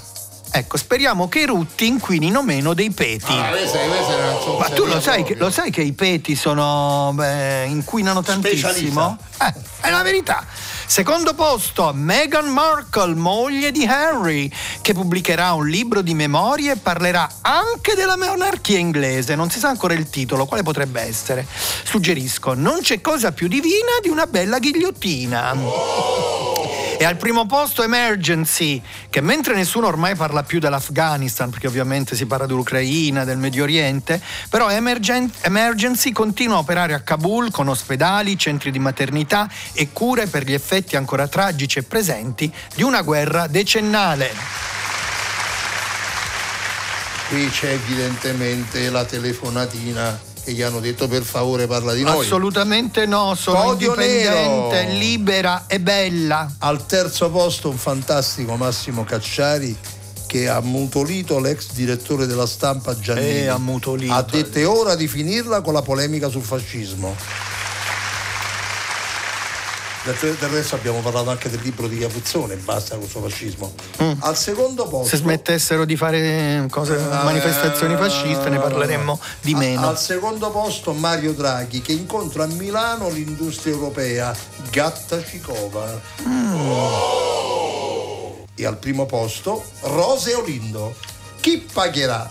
Ecco, 0.57 0.79
speriamo 0.79 1.29
che 1.29 1.40
i 1.40 1.45
rutti 1.45 1.87
inquinino 1.87 2.42
meno 2.42 2.73
dei 2.73 2.90
peti. 2.90 3.31
Ah, 3.31 3.51
questa, 3.51 3.79
questa 3.79 4.57
Ma 4.59 4.69
tu 4.71 4.87
lo 4.87 5.03
sai, 5.03 5.23
che, 5.23 5.35
lo 5.35 5.51
sai, 5.51 5.71
che, 5.71 5.83
i 5.83 5.92
peti 5.92 6.35
sono, 6.35 7.12
beh, 7.12 7.66
inquinano 7.66 8.23
tantissimo? 8.23 9.19
Eh, 9.38 9.53
è 9.81 9.90
la 9.90 10.03
verità. 10.03 10.47
Secondo 10.87 11.35
posto, 11.35 11.92
Meghan 11.92 12.49
Markle, 12.49 13.14
moglie 13.14 13.71
di 13.71 13.85
Harry, 13.85 14.51
che 14.81 14.95
pubblicherà 14.95 15.53
un 15.53 15.69
libro 15.69 16.01
di 16.01 16.14
memorie 16.14 16.73
e 16.73 16.77
parlerà 16.77 17.29
anche 17.42 17.95
della 17.95 18.16
monarchia 18.16 18.79
inglese. 18.79 19.35
Non 19.35 19.51
si 19.51 19.59
sa 19.59 19.69
ancora 19.69 19.92
il 19.92 20.09
titolo, 20.09 20.47
quale 20.47 20.62
potrebbe 20.62 21.03
essere. 21.03 21.47
Suggerisco, 21.85 22.55
non 22.55 22.81
c'è 22.81 23.03
cosa 23.03 23.31
più 23.33 23.47
divina 23.47 23.99
di 24.01 24.09
una 24.09 24.27
bella 24.27 24.59
ghigliottina. 24.59 25.55
Oh! 25.55 26.65
E 26.98 27.04
al 27.04 27.16
primo 27.18 27.44
posto 27.44 27.82
Emergency, 27.82 28.80
che 29.11 29.20
mentre 29.20 29.54
nessuno 29.54 29.87
ormai 29.87 30.14
parla 30.14 30.42
più 30.42 30.59
dell'Afghanistan, 30.59 31.50
perché 31.50 31.66
ovviamente 31.66 32.16
si 32.16 32.24
parla 32.24 32.46
dell'Ucraina, 32.46 33.24
del 33.24 33.37
Medio 33.37 33.64
Oriente, 33.64 34.18
però 34.48 34.70
Emergen- 34.70 35.30
Emergency 35.42 36.12
continua 36.12 36.56
a 36.56 36.61
operare 36.61 36.94
a 36.94 37.00
Kabul 37.00 37.50
con 37.50 37.68
ospedali, 37.68 38.38
centri 38.38 38.70
di 38.70 38.78
maternità 38.78 39.46
e 39.74 39.90
cure 39.92 40.26
per 40.26 40.44
gli 40.44 40.54
effetti 40.54 40.96
ancora 40.96 41.28
tragici 41.28 41.80
e 41.80 41.82
presenti 41.82 42.50
di 42.74 42.82
una 42.82 43.02
guerra 43.02 43.46
decennale. 43.46 44.32
Qui 47.28 47.50
c'è 47.50 47.72
evidentemente 47.72 48.88
la 48.88 49.04
telefonatina 49.04 50.35
che 50.46 50.52
gli 50.52 50.62
hanno 50.62 50.78
detto 50.78 51.09
per 51.09 51.24
favore 51.24 51.66
parla 51.66 51.92
di 51.92 52.04
noi. 52.04 52.24
Assolutamente 52.24 53.04
no, 53.04 53.35
sono 53.35 53.62
Podio 53.62 53.94
indipendente, 53.94 54.85
nero. 54.85 54.98
libera 54.98 55.64
e 55.66 55.80
bella. 55.80 56.48
Al 56.59 56.87
terzo 56.87 57.30
posto 57.30 57.68
un 57.68 57.76
fantastico 57.76 58.54
Massimo 58.54 59.02
Cacciari 59.02 59.76
che 60.28 60.48
ha 60.48 60.61
mutolito 60.61 61.40
l'ex 61.40 61.72
direttore 61.72 62.26
della 62.26 62.46
stampa 62.46 62.96
Giannini. 62.96 63.28
Eh, 63.28 63.46
ha 63.48 63.59
mutolito. 63.59 64.12
Ha 64.12 64.22
detto 64.22 64.59
è 64.59 64.68
ora 64.68 64.94
di 64.94 65.09
finirla 65.09 65.62
con 65.62 65.72
la 65.72 65.82
polemica 65.82 66.28
sul 66.28 66.42
fascismo. 66.42 67.16
Del, 70.07 70.37
resto 70.51 70.77
abbiamo 70.77 71.01
parlato 71.01 71.31
anche 71.31 71.51
del 71.51 71.59
libro 71.62 71.88
di 71.88 71.99
Capuzzone, 71.99 72.55
basta 72.55 72.95
con 72.95 73.03
il 73.03 73.11
suo 73.11 73.23
fascismo. 73.23 73.75
Mm. 74.01 74.12
Al 74.21 74.37
secondo 74.37 74.87
posto. 74.87 75.09
Se 75.09 75.16
smettessero 75.16 75.85
di 75.85 75.97
fare 75.97 76.64
cose, 76.71 76.95
uh, 76.95 77.25
manifestazioni 77.25 77.97
fasciste 77.97 78.49
ne 78.49 78.61
parleremmo 78.61 79.19
di 79.40 79.55
meno. 79.57 79.88
Al 79.88 79.99
secondo 79.99 80.51
posto 80.53 80.92
Mario 80.92 81.33
Draghi 81.33 81.81
che 81.81 81.90
incontra 81.90 82.45
a 82.45 82.47
Milano 82.47 83.09
l'industria 83.09 83.75
europea, 83.75 84.33
Gatta 84.71 85.25
Cicova. 85.25 86.01
Mm. 86.23 86.55
Oh. 86.55 88.45
E 88.55 88.64
al 88.64 88.77
primo 88.77 89.07
posto 89.07 89.64
Rose 89.81 90.35
Olindo. 90.35 90.95
Chi 91.40 91.66
pagherà 91.73 92.31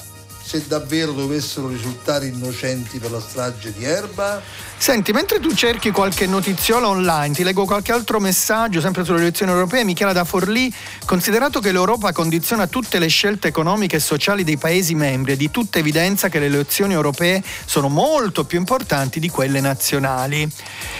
se 0.59 0.67
davvero 0.67 1.11
dovessero 1.11 1.67
risultare 1.67 2.27
innocenti 2.27 2.99
per 2.99 3.11
la 3.11 3.19
strage 3.19 3.73
di 3.73 3.83
Erba? 3.83 4.41
Senti, 4.77 5.11
mentre 5.11 5.39
tu 5.39 5.53
cerchi 5.53 5.91
qualche 5.91 6.27
notiziola 6.27 6.87
online, 6.87 7.33
ti 7.33 7.43
leggo 7.43 7.65
qualche 7.65 7.91
altro 7.91 8.19
messaggio, 8.19 8.81
sempre 8.81 9.03
sulle 9.03 9.19
elezioni 9.19 9.51
europee. 9.51 9.83
Michela 9.83 10.13
da 10.13 10.23
Forlì, 10.23 10.71
considerato 11.05 11.59
che 11.59 11.71
l'Europa 11.71 12.11
condiziona 12.11 12.67
tutte 12.67 12.99
le 12.99 13.07
scelte 13.07 13.47
economiche 13.47 13.97
e 13.97 13.99
sociali 13.99 14.43
dei 14.43 14.57
Paesi 14.57 14.93
membri, 14.93 15.33
è 15.33 15.35
di 15.35 15.49
tutta 15.49 15.79
evidenza 15.79 16.29
che 16.29 16.39
le 16.39 16.47
elezioni 16.47 16.93
europee 16.93 17.43
sono 17.65 17.87
molto 17.87 18.43
più 18.43 18.59
importanti 18.59 19.19
di 19.19 19.29
quelle 19.29 19.61
nazionali. 19.61 20.47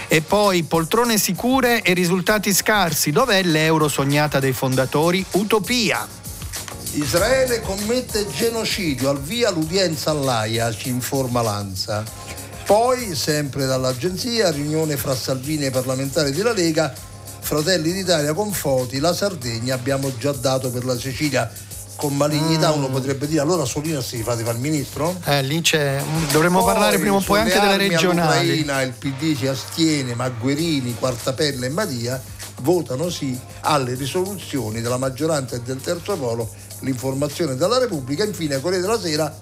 E 0.08 0.22
poi 0.22 0.62
poltrone 0.64 1.18
sicure 1.18 1.82
e 1.82 1.92
risultati 1.92 2.52
scarsi. 2.52 3.10
Dov'è 3.10 3.42
l'euro 3.42 3.88
sognata 3.88 4.40
dai 4.40 4.52
fondatori? 4.52 5.24
Utopia. 5.32 6.25
Israele 6.96 7.60
commette 7.60 8.26
genocidio, 8.30 9.10
al 9.10 9.20
via 9.20 9.50
l'udienza 9.50 10.10
all'AIA, 10.12 10.72
ci 10.72 10.88
informa 10.88 11.42
Lanza. 11.42 12.02
Poi, 12.64 13.14
sempre 13.14 13.66
dall'agenzia, 13.66 14.50
riunione 14.50 14.96
fra 14.96 15.14
Salvini 15.14 15.66
e 15.66 15.70
parlamentari 15.70 16.32
della 16.32 16.52
Lega, 16.52 16.92
Fratelli 17.40 17.92
d'Italia 17.92 18.32
con 18.32 18.50
Foti, 18.50 18.98
la 18.98 19.12
Sardegna 19.12 19.74
abbiamo 19.74 20.16
già 20.16 20.32
dato 20.32 20.70
per 20.70 20.86
la 20.86 20.96
Sicilia 20.98 21.50
con 21.96 22.14
malignità 22.16 22.70
mm. 22.70 22.76
uno 22.76 22.88
potrebbe 22.88 23.26
dire 23.26 23.40
allora 23.40 23.64
Solino 23.64 24.00
si 24.00 24.22
fate 24.22 24.42
fare 24.42 24.56
il 24.56 24.62
ministro? 24.62 25.18
Eh, 25.24 25.42
lì 25.42 25.60
c'è. 25.60 26.02
Dovremmo 26.30 26.62
poi, 26.62 26.72
parlare 26.72 26.98
prima 26.98 27.16
o 27.16 27.20
poi 27.20 27.40
anche 27.40 27.58
delle 27.58 27.76
regionali. 27.76 28.58
il 28.58 28.94
PD 28.98 29.36
si 29.36 29.46
astiene, 29.46 30.14
ma 30.14 30.28
Guerini, 30.28 30.94
Quartapelle 30.94 31.66
e 31.66 31.70
Mattia 31.70 32.22
votano 32.60 33.10
sì 33.10 33.38
alle 33.60 33.94
risoluzioni 33.94 34.80
della 34.80 34.96
maggioranza 34.96 35.56
e 35.56 35.60
del 35.60 35.80
terzo 35.80 36.16
polo, 36.16 36.50
l'informazione 36.80 37.56
della 37.56 37.78
Repubblica. 37.78 38.24
Infine, 38.24 38.60
Corriere 38.60 38.82
della 38.82 39.00
Sera, 39.00 39.34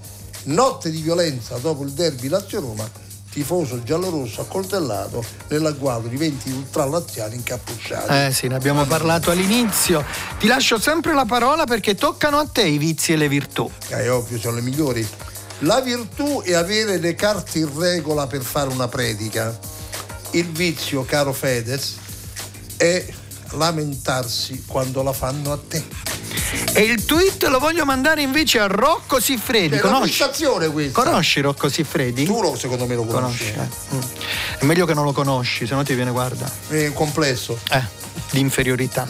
notte 0.44 0.90
di 0.90 1.00
violenza 1.00 1.56
dopo 1.58 1.82
il 1.82 1.90
derby 1.90 2.28
Lazio-Roma, 2.28 2.88
tifoso 3.30 3.82
giallorosso 3.82 4.42
accoltellato 4.42 5.24
nell'agguato 5.48 6.06
di 6.06 6.16
20 6.16 6.50
ultralaziani 6.52 7.34
incappucciati. 7.34 8.12
Eh 8.12 8.32
sì, 8.32 8.46
ne 8.46 8.54
abbiamo 8.54 8.84
parlato 8.84 9.30
all'inizio. 9.30 10.04
Ti 10.38 10.46
lascio 10.46 10.78
sempre 10.78 11.14
la 11.14 11.24
parola 11.24 11.64
perché 11.64 11.94
toccano 11.94 12.38
a 12.38 12.46
te 12.46 12.62
i 12.62 12.78
vizi 12.78 13.12
e 13.12 13.16
le 13.16 13.28
virtù. 13.28 13.68
È 13.88 14.08
ovvio, 14.10 14.38
sono 14.38 14.56
le 14.56 14.62
migliori. 14.62 15.06
La 15.60 15.80
virtù 15.80 16.42
è 16.42 16.52
avere 16.52 16.98
le 16.98 17.14
carte 17.14 17.58
in 17.60 17.78
regola 17.78 18.26
per 18.26 18.42
fare 18.42 18.70
una 18.70 18.86
predica. 18.88 19.58
Il 20.30 20.50
vizio, 20.50 21.04
caro 21.04 21.32
Fedez, 21.32 21.94
è 22.76 23.04
lamentarsi 23.52 24.64
quando 24.66 25.02
la 25.02 25.12
fanno 25.12 25.52
a 25.52 25.58
te. 25.68 25.82
E 26.72 26.82
il 26.82 27.04
tweet 27.04 27.44
lo 27.44 27.58
voglio 27.58 27.84
mandare 27.84 28.22
invece 28.22 28.58
a 28.58 28.66
Rocco 28.66 29.20
Siffredi. 29.20 29.76
È 29.76 29.80
una 29.80 29.92
Conosci? 29.94 30.16
prestazione 30.16 30.68
questa. 30.68 31.02
Conosci 31.02 31.40
Rocco 31.40 31.68
Siffredi? 31.68 32.24
Tu 32.24 32.40
lo, 32.40 32.56
secondo 32.56 32.86
me 32.86 32.94
lo 32.94 33.04
conosci. 33.04 33.52
Conosci. 33.52 33.70
eh. 33.90 33.94
Mm. 33.96 34.00
È 34.58 34.64
meglio 34.64 34.86
che 34.86 34.94
non 34.94 35.04
lo 35.04 35.12
conosci, 35.12 35.66
se 35.66 35.74
no 35.74 35.82
ti 35.84 35.94
viene 35.94 36.10
guarda. 36.10 36.50
È 36.68 36.92
complesso. 36.92 37.58
Eh, 37.70 37.82
di 38.30 38.40
inferiorità. 38.40 39.06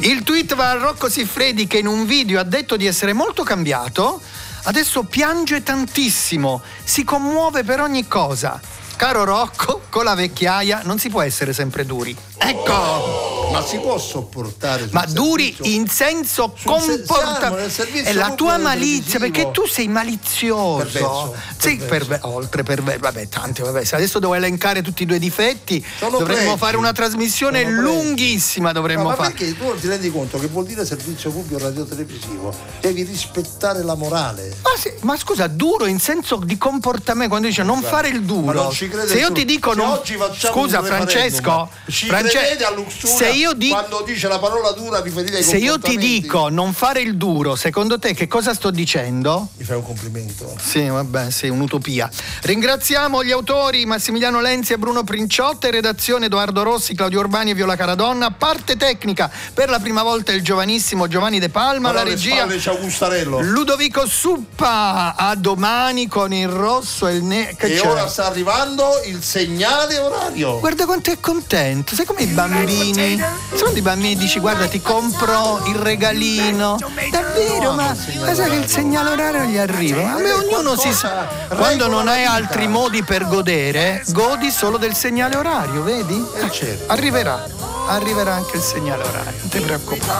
Il 0.00 0.22
tweet 0.22 0.54
va 0.54 0.70
a 0.70 0.74
Rocco 0.74 1.08
Siffredi 1.08 1.66
che 1.66 1.78
in 1.78 1.86
un 1.86 2.06
video 2.06 2.40
ha 2.40 2.44
detto 2.44 2.76
di 2.76 2.86
essere 2.86 3.12
molto 3.12 3.42
cambiato. 3.42 4.20
Adesso 4.64 5.04
piange 5.04 5.62
tantissimo, 5.62 6.60
si 6.82 7.04
commuove 7.04 7.62
per 7.62 7.80
ogni 7.80 8.08
cosa. 8.08 8.60
Caro 8.96 9.24
Rocco, 9.24 9.82
con 9.90 10.04
la 10.04 10.14
vecchiaia 10.14 10.80
non 10.84 10.98
si 10.98 11.08
può 11.10 11.20
essere 11.22 11.52
sempre 11.52 11.84
duri. 11.86 12.16
Ecco! 12.38 13.35
Ma 13.50 13.64
si 13.64 13.78
può 13.78 13.96
sopportare 13.98 14.88
Ma 14.90 15.04
duri 15.06 15.54
in 15.62 15.88
senso 15.88 16.54
comportamento. 16.64 17.82
È 18.02 18.12
la 18.12 18.32
tua 18.34 18.58
malizia, 18.58 19.18
perché 19.18 19.50
tu 19.50 19.66
sei 19.66 19.88
malizioso. 19.88 20.76
Perverso, 20.84 21.34
Sì, 21.56 21.76
perverso. 21.76 21.86
perve- 21.86 22.20
oltre 22.22 22.62
perverso. 22.62 23.00
Vabbè, 23.00 23.28
tanti, 23.28 23.62
vabbè. 23.62 23.84
Se 23.84 23.94
adesso 23.96 24.18
devo 24.18 24.34
elencare 24.34 24.82
tutti 24.82 25.04
i 25.04 25.06
tuoi 25.06 25.18
difetti, 25.18 25.84
Sono 25.98 26.18
dovremmo 26.18 26.42
pregi. 26.42 26.58
fare 26.58 26.76
una 26.76 26.92
trasmissione 26.92 27.62
Sono 27.62 27.80
lunghissima. 27.80 28.72
Dovremmo 28.72 29.04
No, 29.04 29.08
ma 29.10 29.14
fare. 29.16 29.32
perché 29.32 29.56
tu 29.56 29.64
non 29.66 29.78
ti 29.78 29.86
rendi 29.88 30.10
conto 30.10 30.38
che 30.38 30.46
vuol 30.48 30.66
dire 30.66 30.84
servizio 30.84 31.30
pubblico 31.30 31.62
radiotelevisivo? 31.62 32.52
Devi 32.80 33.02
rispettare 33.04 33.82
la 33.82 33.94
morale. 33.94 34.54
Ma, 34.62 34.70
sì, 34.78 34.92
ma 35.00 35.16
scusa, 35.16 35.46
duro 35.46 35.86
in 35.86 35.98
senso 36.00 36.36
di 36.36 36.58
comportamento, 36.58 37.28
quando 37.30 37.48
dice 37.48 37.62
non 37.62 37.80
fare 37.82 38.08
il 38.08 38.22
duro. 38.22 38.52
Ma 38.52 38.62
non 38.64 38.72
ci 38.72 38.88
crede 38.88 39.08
se 39.08 39.18
io 39.18 39.32
ti 39.32 39.44
dico 39.44 39.72
facciamo 39.72 40.02
Scusa, 40.34 40.82
Francesco. 40.82 41.70
ci 41.90 42.06
France- 42.06 42.36
credete 42.36 42.64
a 42.64 42.70
Luxura 42.70 43.12
se 43.14 43.28
io 43.36 43.52
dico. 43.52 43.74
quando 43.74 44.02
dice 44.04 44.28
la 44.28 44.38
parola 44.38 44.72
dura 44.72 45.00
riferita 45.00 45.36
ai 45.36 45.42
Se 45.42 45.56
io 45.56 45.78
ti 45.78 45.96
dico 45.96 46.48
non 46.48 46.72
fare 46.72 47.00
il 47.00 47.16
duro, 47.16 47.54
secondo 47.56 47.98
te 47.98 48.14
che 48.14 48.26
cosa 48.26 48.54
sto 48.54 48.70
dicendo? 48.70 49.48
mi 49.56 49.64
fai 49.64 49.76
un 49.76 49.84
complimento. 49.84 50.54
Sì, 50.60 50.86
vabbè, 50.86 51.30
sì, 51.30 51.48
un'utopia. 51.48 52.10
Ringraziamo 52.42 53.22
gli 53.22 53.30
autori 53.30 53.84
Massimiliano 53.86 54.40
Lenzi 54.40 54.72
e 54.72 54.78
Bruno 54.78 55.04
Princiotta, 55.04 55.66
in 55.66 55.72
redazione 55.72 56.26
Edoardo 56.26 56.62
Rossi, 56.62 56.94
Claudio 56.94 57.20
Urbani 57.20 57.50
e 57.50 57.54
Viola 57.54 57.76
Caradonna, 57.76 58.30
parte 58.30 58.76
tecnica 58.76 59.30
per 59.52 59.68
la 59.68 59.78
prima 59.78 60.02
volta 60.02 60.32
il 60.32 60.42
giovanissimo 60.42 61.06
Giovanni 61.06 61.38
De 61.38 61.48
Palma, 61.48 61.88
Ma 61.88 61.94
la 61.94 62.02
regia 62.02 62.46
c'è 62.46 62.70
Augustarello. 62.70 63.40
Ludovico 63.40 64.06
Suppa, 64.06 65.14
a 65.16 65.34
domani 65.34 66.08
con 66.08 66.32
il 66.32 66.48
rosso 66.48 67.06
e 67.06 67.14
il 67.14 67.24
nero. 67.24 67.56
e 67.58 67.80
ora 67.80 68.08
sta 68.08 68.26
arrivando 68.26 69.00
il 69.06 69.22
segnale 69.22 69.98
orario. 69.98 70.58
Guarda 70.58 70.84
quanto 70.86 71.10
è 71.10 71.18
contento, 71.20 71.94
sai 71.94 72.04
come 72.04 72.22
i 72.22 72.26
bambini? 72.26 73.24
Sono 73.54 73.76
i 73.76 73.82
bambini 73.82 74.16
dici 74.16 74.38
guarda 74.38 74.66
ti 74.66 74.80
compro 74.80 75.62
il 75.66 75.76
regalino. 75.76 76.76
Davvero, 77.10 77.72
ma, 77.72 77.94
ma 78.20 78.34
sai 78.34 78.50
che 78.50 78.56
il 78.56 78.66
segnale 78.68 79.10
orario 79.10 79.44
gli 79.44 79.56
arriva? 79.56 80.14
A 80.14 80.18
me 80.18 80.32
ognuno 80.32 80.76
si 80.76 80.92
sa. 80.92 81.26
Quando 81.54 81.88
non 81.88 82.08
hai 82.08 82.24
altri 82.24 82.68
modi 82.68 83.02
per 83.02 83.26
godere, 83.28 84.02
godi 84.08 84.50
solo 84.50 84.76
del 84.76 84.94
segnale 84.94 85.36
orario, 85.36 85.82
vedi? 85.82 86.24
Eh, 86.36 86.50
certo. 86.50 86.92
Arriverà, 86.92 87.46
arriverà 87.88 88.34
anche 88.34 88.56
il 88.56 88.62
segnale 88.62 89.02
orario, 89.02 89.38
non 89.40 89.48
ti 89.48 89.60
preoccupare. 89.60 90.16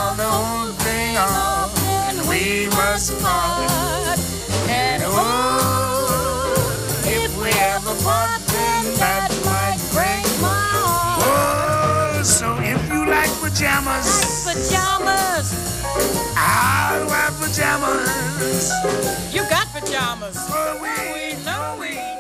black 13.17 13.41
pajamas. 13.41 14.45
Black 14.45 14.57
pajamas. 14.57 15.49
Our 16.37 17.07
wear 17.07 17.31
pajamas. 17.41 18.73
You 19.33 19.43
got 19.49 19.67
pajamas. 19.73 20.37
Well, 20.51 20.83
we, 20.83 21.37
we 21.37 21.45
know 21.45 21.77
we. 21.81 22.16